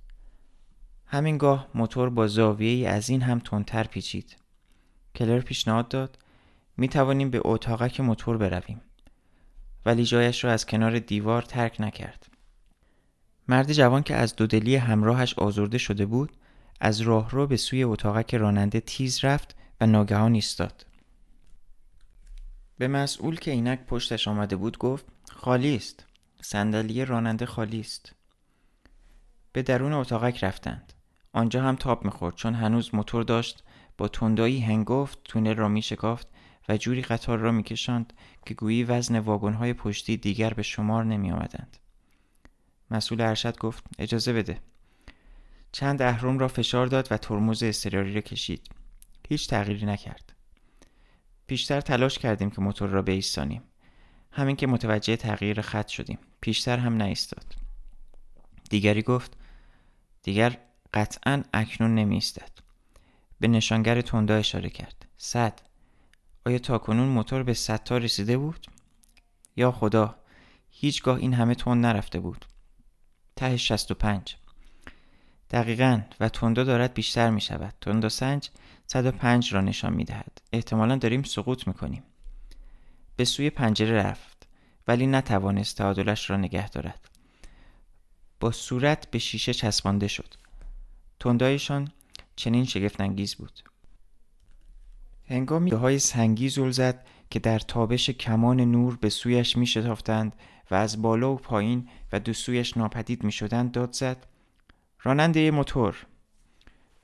همینگاه 1.06 1.68
موتور 1.74 2.10
با 2.10 2.28
زاویه 2.28 2.72
ای 2.72 2.86
از 2.86 3.10
این 3.10 3.22
هم 3.22 3.40
تندتر 3.40 3.84
پیچید 3.84 4.36
کلر 5.16 5.40
پیشنهاد 5.40 5.88
داد 5.88 6.18
می 6.78 6.88
توانیم 6.88 7.30
به 7.30 7.42
اتاقک 7.46 8.00
موتور 8.00 8.38
برویم 8.38 8.82
ولی 9.86 10.06
جایش 10.06 10.44
را 10.44 10.52
از 10.52 10.66
کنار 10.66 11.00
دیوار 11.00 11.42
ترک 11.42 11.82
نکرد 11.82 12.35
مرد 13.48 13.74
جوان 13.74 14.04
که 14.04 14.16
از 14.16 14.36
دودلی 14.36 14.76
همراهش 14.76 15.34
آزرده 15.34 15.78
شده 15.78 16.06
بود 16.06 16.38
از 16.80 17.02
راهرو 17.02 17.48
به 17.48 17.58
سوی 17.58 17.84
اتاقک 17.84 18.36
راننده 18.36 18.80
تیز 18.80 19.26
رفت 19.26 19.56
و 19.82 19.86
ناگهان 19.86 20.34
ایستاد. 20.34 20.86
به 22.78 22.88
مسئول 22.88 23.36
که 23.36 23.52
اینک 23.52 23.80
پشتش 23.86 24.28
آمده 24.28 24.56
بود 24.56 24.78
گفت 24.78 25.06
خالی 25.30 25.76
است. 25.76 26.06
صندلی 26.42 27.06
راننده 27.06 27.46
خالی 27.46 27.80
است. 27.80 28.16
به 29.52 29.62
درون 29.62 29.94
اتاقک 29.94 30.44
رفتند. 30.44 30.94
آنجا 31.34 31.64
هم 31.64 31.76
تاب 31.76 32.06
می‌خورد 32.06 32.36
چون 32.36 32.54
هنوز 32.54 32.96
موتور 32.96 33.24
داشت. 33.24 33.64
با 33.98 34.08
تندایی 34.08 34.60
هنگفت 34.60 35.20
تونل 35.24 35.56
را 35.56 35.68
میشکافت 35.68 36.28
و 36.70 36.78
جوری 36.78 37.02
قطار 37.02 37.38
را 37.38 37.52
میکشاند 37.52 38.14
که 38.46 38.54
گویی 38.54 38.84
وزن 38.84 39.20
واگنهای 39.20 39.74
پشتی 39.74 40.18
دیگر 40.18 40.54
به 40.54 40.64
شمار 40.64 41.04
نمی 41.04 41.32
آمدند. 41.32 41.78
مسئول 42.92 43.22
ارشد 43.22 43.58
گفت 43.58 43.84
اجازه 44.00 44.34
بده. 44.34 44.60
چند 45.72 46.02
اهرم 46.02 46.40
را 46.40 46.48
فشار 46.48 46.88
داد 46.88 47.08
و 47.12 47.18
ترمز 47.18 47.64
استراری 47.64 48.14
را 48.14 48.22
کشید. 48.22 48.70
هیچ 49.30 49.50
تغییری 49.50 49.86
نکرد. 49.86 50.34
پیشتر 51.48 51.82
تلاش 51.82 52.20
کردیم 52.20 52.50
که 52.50 52.62
موتور 52.62 52.90
را 52.90 53.02
بایستانیم. 53.02 53.62
همین 54.32 54.56
که 54.56 54.68
متوجه 54.68 55.16
تغییر 55.16 55.62
خط 55.62 55.88
شدیم. 55.88 56.20
پیشتر 56.42 56.78
هم 56.78 56.98
نایستاد. 56.98 57.56
دیگری 58.70 59.02
گفت 59.02 59.38
دیگر 60.24 60.58
قطعا 60.94 61.44
اکنون 61.54 61.96
نمی 61.96 62.22
به 63.40 63.48
نشانگر 63.48 64.02
تندا 64.02 64.36
اشاره 64.36 64.70
کرد. 64.70 65.06
صد 65.18 65.62
آیا 66.46 66.60
تاکنون 66.60 67.08
موتور 67.08 67.44
به 67.44 67.54
صد 67.54 67.84
تا 67.84 67.98
رسیده 67.98 68.38
بود؟ 68.38 68.68
یا 69.56 69.72
خدا 69.72 70.16
هیچگاه 70.70 71.18
این 71.18 71.34
همه 71.34 71.56
تند 71.56 71.86
نرفته 71.86 72.20
بود. 72.20 72.46
ته 73.36 73.58
65 73.58 74.36
دقیقا 75.52 76.02
و 76.20 76.30
تندا 76.30 76.64
دارد 76.64 76.94
بیشتر 76.94 77.30
می 77.30 77.42
شود. 77.42 77.74
تندا 77.82 78.10
سنج 78.10 78.50
105 78.88 79.54
را 79.54 79.62
نشان 79.62 79.94
می 79.94 80.04
دهد. 80.04 80.42
احتمالا 80.54 80.96
داریم 80.96 81.24
سقوط 81.24 81.68
می 81.68 81.74
کنیم. 81.74 82.04
به 83.16 83.26
سوی 83.26 83.50
پنجره 83.50 84.04
رفت 84.04 84.48
ولی 84.88 85.08
نتوانست 85.08 85.78
تعادلش 85.78 86.30
را 86.30 86.38
نگه 86.38 86.70
دارد. 86.70 87.10
با 88.40 88.52
صورت 88.52 89.12
به 89.12 89.20
شیشه 89.20 89.54
چسبانده 89.54 90.08
شد. 90.08 90.34
تندایشان 91.20 91.92
چنین 92.36 92.66
شگفتانگیز 92.66 93.36
بود. 93.36 93.60
هنگامی 95.28 95.72
های 95.72 96.00
سنگی 96.00 96.50
زل 96.50 96.72
زد 96.72 97.06
که 97.30 97.40
در 97.40 97.60
تابش 97.60 98.10
کمان 98.10 98.62
نور 98.62 98.96
به 98.96 99.10
سویش 99.10 99.58
می 99.58 99.68
شتافتند 99.68 100.34
و 100.72 100.76
از 100.76 101.02
بالا 101.02 101.34
و 101.34 101.36
پایین 101.36 101.90
و 102.12 102.20
دو 102.20 102.34
سویش 102.34 102.78
ناپدید 102.78 103.24
می 103.24 103.32
شدند 103.32 103.72
داد 103.72 103.94
زد. 103.94 104.28
راننده 105.02 105.52
موتور. 105.52 106.06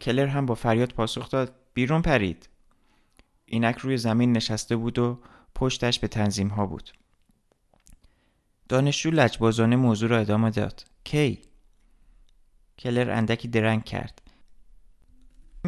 کلر 0.02 0.28
هم 0.28 0.46
با 0.46 0.56
فریاد 0.56 0.94
پاسخ 0.94 1.30
داد. 1.30 1.56
بیرون 1.74 2.02
پرید. 2.02 2.50
اینک 3.46 3.78
روی 3.78 3.98
زمین 3.98 4.32
نشسته 4.32 4.76
بود 4.76 5.00
و 5.00 5.20
پشتش 5.56 6.00
به 6.00 6.08
تنظیم 6.08 6.48
ها 6.48 6.66
بود. 6.66 6.92
دانشجو 8.70 9.12
لجبازانه 9.12 9.76
موضوع 9.76 10.10
را 10.10 10.20
ادامه 10.20 10.50
داد. 10.50 10.86
کی؟ 11.04 11.42
کلر 12.80 13.12
اندکی 13.12 13.48
درنگ 13.48 13.84
کرد. 13.84 14.21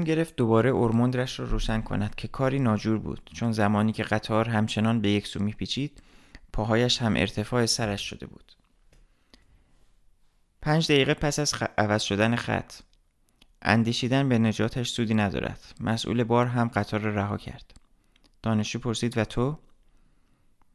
گرفت 0.01 0.35
دوباره 0.35 0.69
اورموندرش 0.69 1.39
را 1.39 1.45
روشن 1.45 1.81
کند 1.81 2.15
که 2.15 2.27
کاری 2.27 2.59
ناجور 2.59 2.97
بود. 2.97 3.29
چون 3.33 3.51
زمانی 3.51 3.91
که 3.91 4.03
قطار 4.03 4.49
همچنان 4.49 5.01
به 5.01 5.09
یک 5.09 5.27
سو 5.27 5.43
میپیچید 5.43 6.01
پاهایش 6.53 7.01
هم 7.01 7.15
ارتفاع 7.15 7.65
سرش 7.65 8.09
شده 8.09 8.25
بود. 8.25 8.51
پنج 10.61 10.91
دقیقه 10.91 11.13
پس 11.13 11.39
از 11.39 11.53
عوض 11.77 12.01
شدن 12.01 12.35
خط 12.35 12.73
اندیشیدن 13.61 14.29
به 14.29 14.37
نجاتش 14.37 14.89
سودی 14.89 15.13
ندارد. 15.13 15.75
مسئول 15.79 16.23
بار 16.23 16.45
هم 16.45 16.67
قطار 16.67 16.99
را 16.99 17.15
رها 17.15 17.37
کرد. 17.37 17.73
دانشجو 18.43 18.79
پرسید 18.79 19.17
و 19.17 19.25
تو؟ 19.25 19.59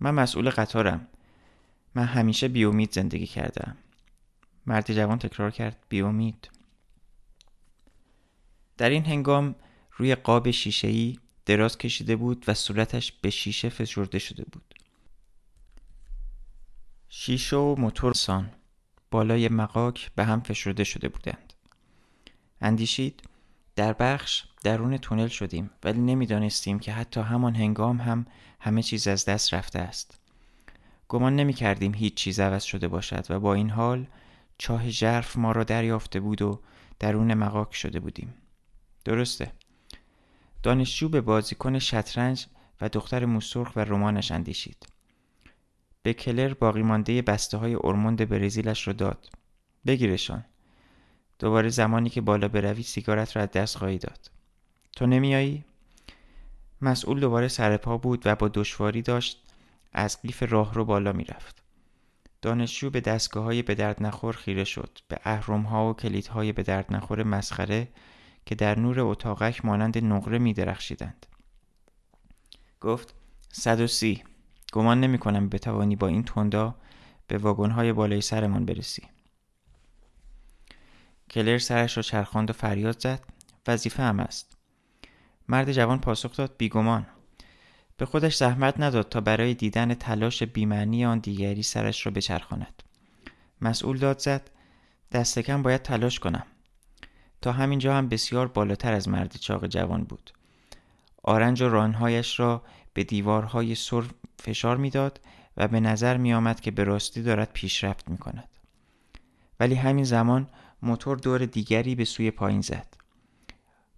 من 0.01 0.11
مسئول 0.15 0.51
قطارم. 0.51 1.07
من 1.95 2.05
همیشه 2.05 2.49
بیومید 2.49 2.93
زندگی 2.93 3.27
کردم 3.27 3.77
مرد 4.67 4.93
جوان 4.93 5.19
تکرار 5.19 5.51
کرد 5.51 5.77
بیومید؟ 5.89 6.49
در 8.79 8.91
این 8.91 9.05
هنگام 9.05 9.55
روی 9.93 10.15
قاب 10.15 10.51
شیشه‌ای 10.51 11.19
دراز 11.47 11.79
کشیده 11.79 12.17
بود 12.17 12.45
و 12.49 12.55
صورتش 12.55 13.13
به 13.13 13.31
شیشه 13.31 13.69
فشرده 13.69 14.19
شده 14.19 14.45
بود. 14.45 14.75
شیشه 17.09 17.57
و 17.57 17.75
موتور 17.79 18.13
سان 18.13 18.51
بالای 19.11 19.49
مقاک 19.49 20.11
به 20.15 20.25
هم 20.25 20.41
فشرده 20.41 20.85
شده 20.85 21.09
بودند. 21.09 21.53
اندیشید 22.61 23.23
در 23.77 23.93
بخش 23.93 24.45
درون 24.65 24.97
تونل 24.97 25.29
شدیم 25.29 25.71
ولی 25.85 26.01
نمی‌دانستیم 26.01 26.79
که 26.79 26.93
حتی 26.93 27.21
همان 27.21 27.55
هنگام 27.55 28.01
هم 28.01 28.27
همه 28.61 28.83
چیز 28.83 29.09
از 29.09 29.25
دست 29.25 29.55
رفته 29.55 29.79
است. 29.79 30.21
گمان 31.09 31.37
نمی 31.37 31.53
کردیم 31.53 31.95
هیچ 31.95 32.15
چیز 32.15 32.41
عوض 32.41 32.63
شده 32.65 32.89
باشد 32.89 33.27
و 33.31 33.41
با 33.41 33.55
این 33.55 33.71
حال 33.71 34.07
چاه 34.59 34.89
ژرف 34.89 35.37
ما 35.37 35.53
را 35.53 35.65
دریافته 35.65 36.21
بود 36.21 36.43
و 36.43 36.61
درون 36.99 37.35
مقاک 37.35 37.75
شده 37.75 38.01
بودیم. 38.01 38.35
درسته. 39.09 39.53
دانشجو 40.63 41.09
به 41.09 41.21
بازیکن 41.21 41.79
شطرنج 41.79 42.47
و 42.81 42.89
دختر 42.89 43.25
موسرخ 43.25 43.77
و 43.77 43.81
رمانش 43.81 44.33
اندیشید. 44.33 44.87
به 46.03 46.15
کلر 46.15 46.55
باقی 46.55 46.83
مانده 46.83 47.23
بسته 47.23 47.57
های 47.57 47.77
ارموند 47.85 48.29
برزیلش 48.29 48.87
را 48.87 48.93
داد. 48.93 49.31
بگیرشان. 49.87 50.45
دوباره 51.39 51.69
زمانی 51.69 52.11
که 52.11 52.21
بالا 52.21 52.49
بروی 52.49 52.83
سیگارت 52.83 53.37
را 53.37 53.43
از 53.43 53.51
دست 53.51 53.77
خواهی 53.77 53.99
داد. 53.99 54.31
تو 54.97 55.07
نمیایی؟ 55.07 55.65
مسئول 56.83 57.21
دوباره 57.21 57.49
سر 57.49 57.77
پا 57.77 57.97
بود 57.99 58.23
و 58.25 58.37
با 58.37 58.49
دشواری 58.49 59.03
داشت. 59.03 59.43
از 59.93 60.23
قیف 60.23 60.43
راه 60.43 60.75
رو 60.75 60.85
بالا 60.85 61.13
می‌رفت. 61.13 61.63
دانشجو 62.43 62.91
به 62.91 63.01
دستگاه 63.01 63.45
های 63.45 63.63
به 63.63 63.75
درد 63.75 64.03
نخور 64.03 64.35
خیره 64.35 64.65
شد. 64.65 64.99
به 65.09 65.19
اهرم 65.25 65.63
ها 65.63 65.91
و 65.91 65.95
کلیدهای 65.95 66.53
به 66.53 66.63
درد 66.63 66.95
نخور 66.95 67.23
مسخره 67.23 67.89
که 68.49 68.55
در 68.55 68.79
نور 68.79 69.01
اتاقک 69.01 69.65
مانند 69.65 70.05
نقره 70.05 70.39
می 70.39 70.53
درخشیدند. 70.53 71.27
گفت 72.81 73.15
صد 73.53 73.81
و 73.81 73.87
سی. 73.87 74.25
گمان 74.73 75.01
نمی 75.01 75.19
کنم 75.19 75.49
بتوانی 75.49 75.97
با 75.97 76.07
این 76.07 76.23
تندا 76.23 76.75
به 77.27 77.39
واگن 77.39 77.71
های 77.71 77.93
بالای 77.93 78.21
سرمان 78.21 78.65
برسی. 78.65 79.03
کلر 81.31 81.59
سرش 81.59 81.97
را 81.97 82.03
چرخاند 82.03 82.51
و 82.51 82.53
فریاد 82.53 83.01
زد. 83.01 83.21
وظیفه 83.67 84.03
هم 84.03 84.21
است. 84.21 84.57
مرد 85.49 85.73
جوان 85.73 86.01
پاسخ 86.01 86.37
داد 86.37 86.55
بیگمان. 86.59 87.07
به 87.97 88.07
خودش 88.07 88.37
زحمت 88.37 88.81
نداد 88.81 89.09
تا 89.09 89.21
برای 89.21 89.55
دیدن 89.55 89.95
تلاش 89.95 90.43
بیمعنی 90.43 91.05
آن 91.05 91.19
دیگری 91.19 91.63
سرش 91.63 92.07
را 92.07 92.13
بچرخاند. 92.13 92.83
مسئول 93.61 93.99
داد 93.99 94.19
زد. 94.19 94.51
دست 95.13 95.39
کم 95.39 95.63
باید 95.63 95.83
تلاش 95.83 96.19
کنم. 96.19 96.47
تا 97.41 97.53
همینجا 97.53 97.95
هم 97.95 98.09
بسیار 98.09 98.49
بالاتر 98.49 98.93
از 98.93 99.09
مرد 99.09 99.37
چاق 99.37 99.67
جوان 99.67 100.05
بود 100.05 100.31
آرنج 101.23 101.63
و 101.63 101.69
رانهایش 101.69 102.41
را 102.41 102.63
به 102.95 103.05
دیوارهای 103.05 103.75
سر 103.75 104.05
فشار 104.41 104.77
می‌داد 104.77 105.21
و 105.57 105.69
به 105.69 105.81
نظر 105.81 106.17
می 106.17 106.35
آمد 106.35 106.61
که 106.61 106.71
به 106.71 106.85
راستی 106.85 107.23
دارد 107.23 107.51
پیشرفت 107.53 108.09
می 108.09 108.19
کند. 108.19 108.49
ولی 109.61 109.75
همین 109.75 110.05
زمان 110.05 110.49
موتور 110.83 111.19
دور 111.19 111.47
دیگری 111.47 111.95
به 111.95 112.05
سوی 112.05 112.31
پایین 112.31 112.61
زد. 112.61 112.87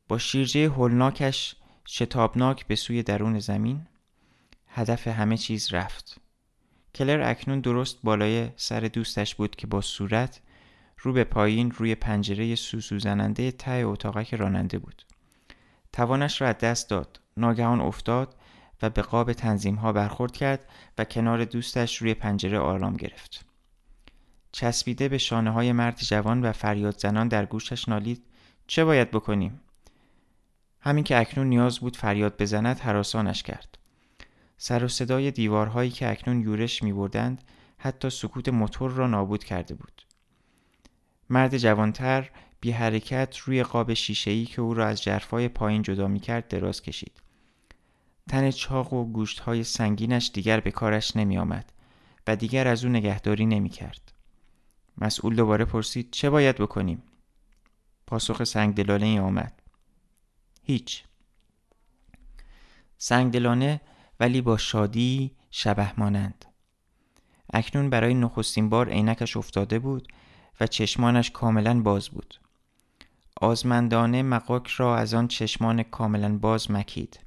با 0.08 0.18
شیرجه 0.18 0.68
هولناکش 0.68 1.56
شتابناک 1.88 2.66
به 2.66 2.74
سوی 2.74 3.02
درون 3.02 3.38
زمین 3.38 3.86
هدف 4.68 5.08
همه 5.08 5.36
چیز 5.36 5.74
رفت. 5.74 6.20
کلر 6.94 7.22
اکنون 7.22 7.60
درست 7.60 7.98
بالای 8.04 8.48
سر 8.56 8.80
دوستش 8.80 9.34
بود 9.34 9.56
که 9.56 9.66
با 9.66 9.80
صورت 9.80 10.40
رو 11.02 11.12
به 11.12 11.24
پایین 11.24 11.70
روی 11.70 11.94
پنجره 11.94 12.54
سوسو 12.54 12.98
زننده 12.98 13.50
ته 13.50 13.70
اتاقک 13.70 14.34
راننده 14.34 14.78
بود. 14.78 15.02
توانش 15.92 16.40
را 16.40 16.48
از 16.48 16.58
دست 16.58 16.90
داد. 16.90 17.20
ناگهان 17.36 17.80
افتاد 17.80 18.36
و 18.82 18.90
به 18.90 19.02
قاب 19.02 19.32
تنظیم 19.32 19.74
ها 19.74 19.92
برخورد 19.92 20.32
کرد 20.32 20.68
و 20.98 21.04
کنار 21.04 21.44
دوستش 21.44 21.96
روی 21.96 22.14
پنجره 22.14 22.58
آرام 22.58 22.96
گرفت. 22.96 23.44
چسبیده 24.52 25.08
به 25.08 25.18
شانه 25.18 25.50
های 25.50 25.72
مرد 25.72 25.98
جوان 25.98 26.42
و 26.42 26.52
فریاد 26.52 26.98
زنان 26.98 27.28
در 27.28 27.46
گوشش 27.46 27.88
نالید 27.88 28.22
چه 28.66 28.84
باید 28.84 29.10
بکنیم؟ 29.10 29.60
همین 30.80 31.04
که 31.04 31.18
اکنون 31.20 31.46
نیاز 31.46 31.78
بود 31.78 31.96
فریاد 31.96 32.42
بزند 32.42 32.78
حراسانش 32.78 33.42
کرد. 33.42 33.78
سر 34.58 34.84
و 34.84 34.88
صدای 34.88 35.30
دیوارهایی 35.30 35.90
که 35.90 36.10
اکنون 36.10 36.40
یورش 36.40 36.82
می 36.82 36.92
بردند 36.92 37.42
حتی 37.78 38.10
سکوت 38.10 38.48
موتور 38.48 38.90
را 38.90 39.06
نابود 39.06 39.44
کرده 39.44 39.74
بود. 39.74 40.02
مرد 41.30 41.56
جوانتر 41.56 42.30
بی 42.60 42.70
حرکت 42.70 43.36
روی 43.36 43.62
قاب 43.62 43.94
شیشه‌ای 43.94 44.44
که 44.44 44.62
او 44.62 44.74
را 44.74 44.86
از 44.86 45.02
جرفای 45.02 45.48
پایین 45.48 45.82
جدا 45.82 46.08
می 46.08 46.20
کرد 46.20 46.48
دراز 46.48 46.82
کشید. 46.82 47.22
تن 48.28 48.50
چاق 48.50 48.92
و 48.92 49.04
گوشت 49.04 49.38
های 49.38 49.64
سنگینش 49.64 50.30
دیگر 50.34 50.60
به 50.60 50.70
کارش 50.70 51.16
نمی 51.16 51.38
آمد 51.38 51.72
و 52.26 52.36
دیگر 52.36 52.68
از 52.68 52.84
او 52.84 52.90
نگهداری 52.90 53.46
نمی 53.46 53.68
کرد. 53.68 54.12
مسئول 54.98 55.36
دوباره 55.36 55.64
پرسید 55.64 56.10
چه 56.10 56.30
باید 56.30 56.56
بکنیم؟ 56.56 57.02
پاسخ 58.06 58.44
سنگدلانه 58.44 59.06
ای 59.06 59.18
آمد. 59.18 59.62
هیچ. 60.62 61.04
سنگدلانه 62.98 63.80
ولی 64.20 64.40
با 64.40 64.56
شادی 64.56 65.30
شبه 65.50 65.92
مانند. 66.00 66.44
اکنون 67.52 67.90
برای 67.90 68.14
نخستین 68.14 68.68
بار 68.68 68.88
عینکش 68.88 69.36
افتاده 69.36 69.78
بود 69.78 70.12
و 70.60 70.66
چشمانش 70.66 71.30
کاملا 71.30 71.80
باز 71.80 72.08
بود. 72.08 72.40
آزمندانه 73.36 74.22
مقاک 74.22 74.66
را 74.66 74.96
از 74.96 75.14
آن 75.14 75.28
چشمان 75.28 75.82
کاملا 75.82 76.38
باز 76.38 76.70
مکید. 76.70 77.20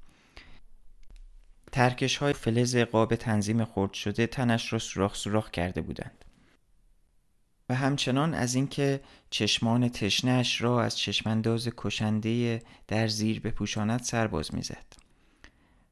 ترکش 1.71 2.17
های 2.17 2.33
فلز 2.33 2.75
قاب 2.75 3.15
تنظیم 3.15 3.65
خرد 3.65 3.93
شده 3.93 4.27
تنش 4.27 4.73
را 4.73 4.79
سوراخ 4.79 5.15
سوراخ 5.15 5.51
کرده 5.51 5.81
بودند. 5.81 6.25
و 7.69 7.75
همچنان 7.75 8.33
از 8.33 8.55
اینکه 8.55 9.01
چشمان 9.29 9.89
تشنهش 9.89 10.61
را 10.61 10.83
از 10.83 10.97
چشمانداز 10.97 11.69
کشنده 11.77 12.61
در 12.87 13.07
زیر 13.07 13.39
بپوشاند 13.39 14.01
سرباز 14.03 14.55
می‌زد. 14.55 14.85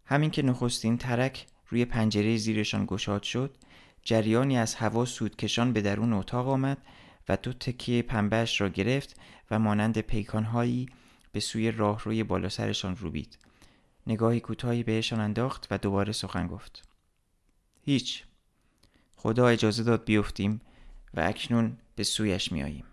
همین 0.05 0.31
که 0.31 0.41
نخستین 0.41 0.97
ترک 0.97 1.45
روی 1.67 1.85
پنجره 1.85 2.37
زیرشان 2.37 2.85
گشاد 2.85 3.23
شد، 3.23 3.57
جریانی 4.03 4.57
از 4.57 4.75
هوا 4.75 5.05
سودکشان 5.05 5.73
به 5.73 5.81
درون 5.81 6.13
اتاق 6.13 6.47
آمد 6.47 6.77
دو 7.35 7.53
تکیه 7.53 8.01
پنبهش 8.01 8.61
را 8.61 8.69
گرفت 8.69 9.19
و 9.51 9.59
مانند 9.59 9.97
پیکانهایی 9.97 10.89
به 11.31 11.39
سوی 11.39 11.71
راهروی 11.71 12.23
بالا 12.23 12.49
سرشان 12.49 12.95
روبید. 12.95 13.37
نگاهی 14.07 14.39
کوتاهی 14.39 14.83
بهشان 14.83 15.19
انداخت 15.19 15.67
و 15.71 15.77
دوباره 15.77 16.11
سخن 16.11 16.47
گفت. 16.47 16.83
هیچ. 17.81 18.23
خدا 19.15 19.47
اجازه 19.47 19.83
داد 19.83 20.05
بیفتیم 20.05 20.61
و 21.13 21.19
اکنون 21.19 21.77
به 21.95 22.03
سویش 22.03 22.51
میاییم. 22.51 22.85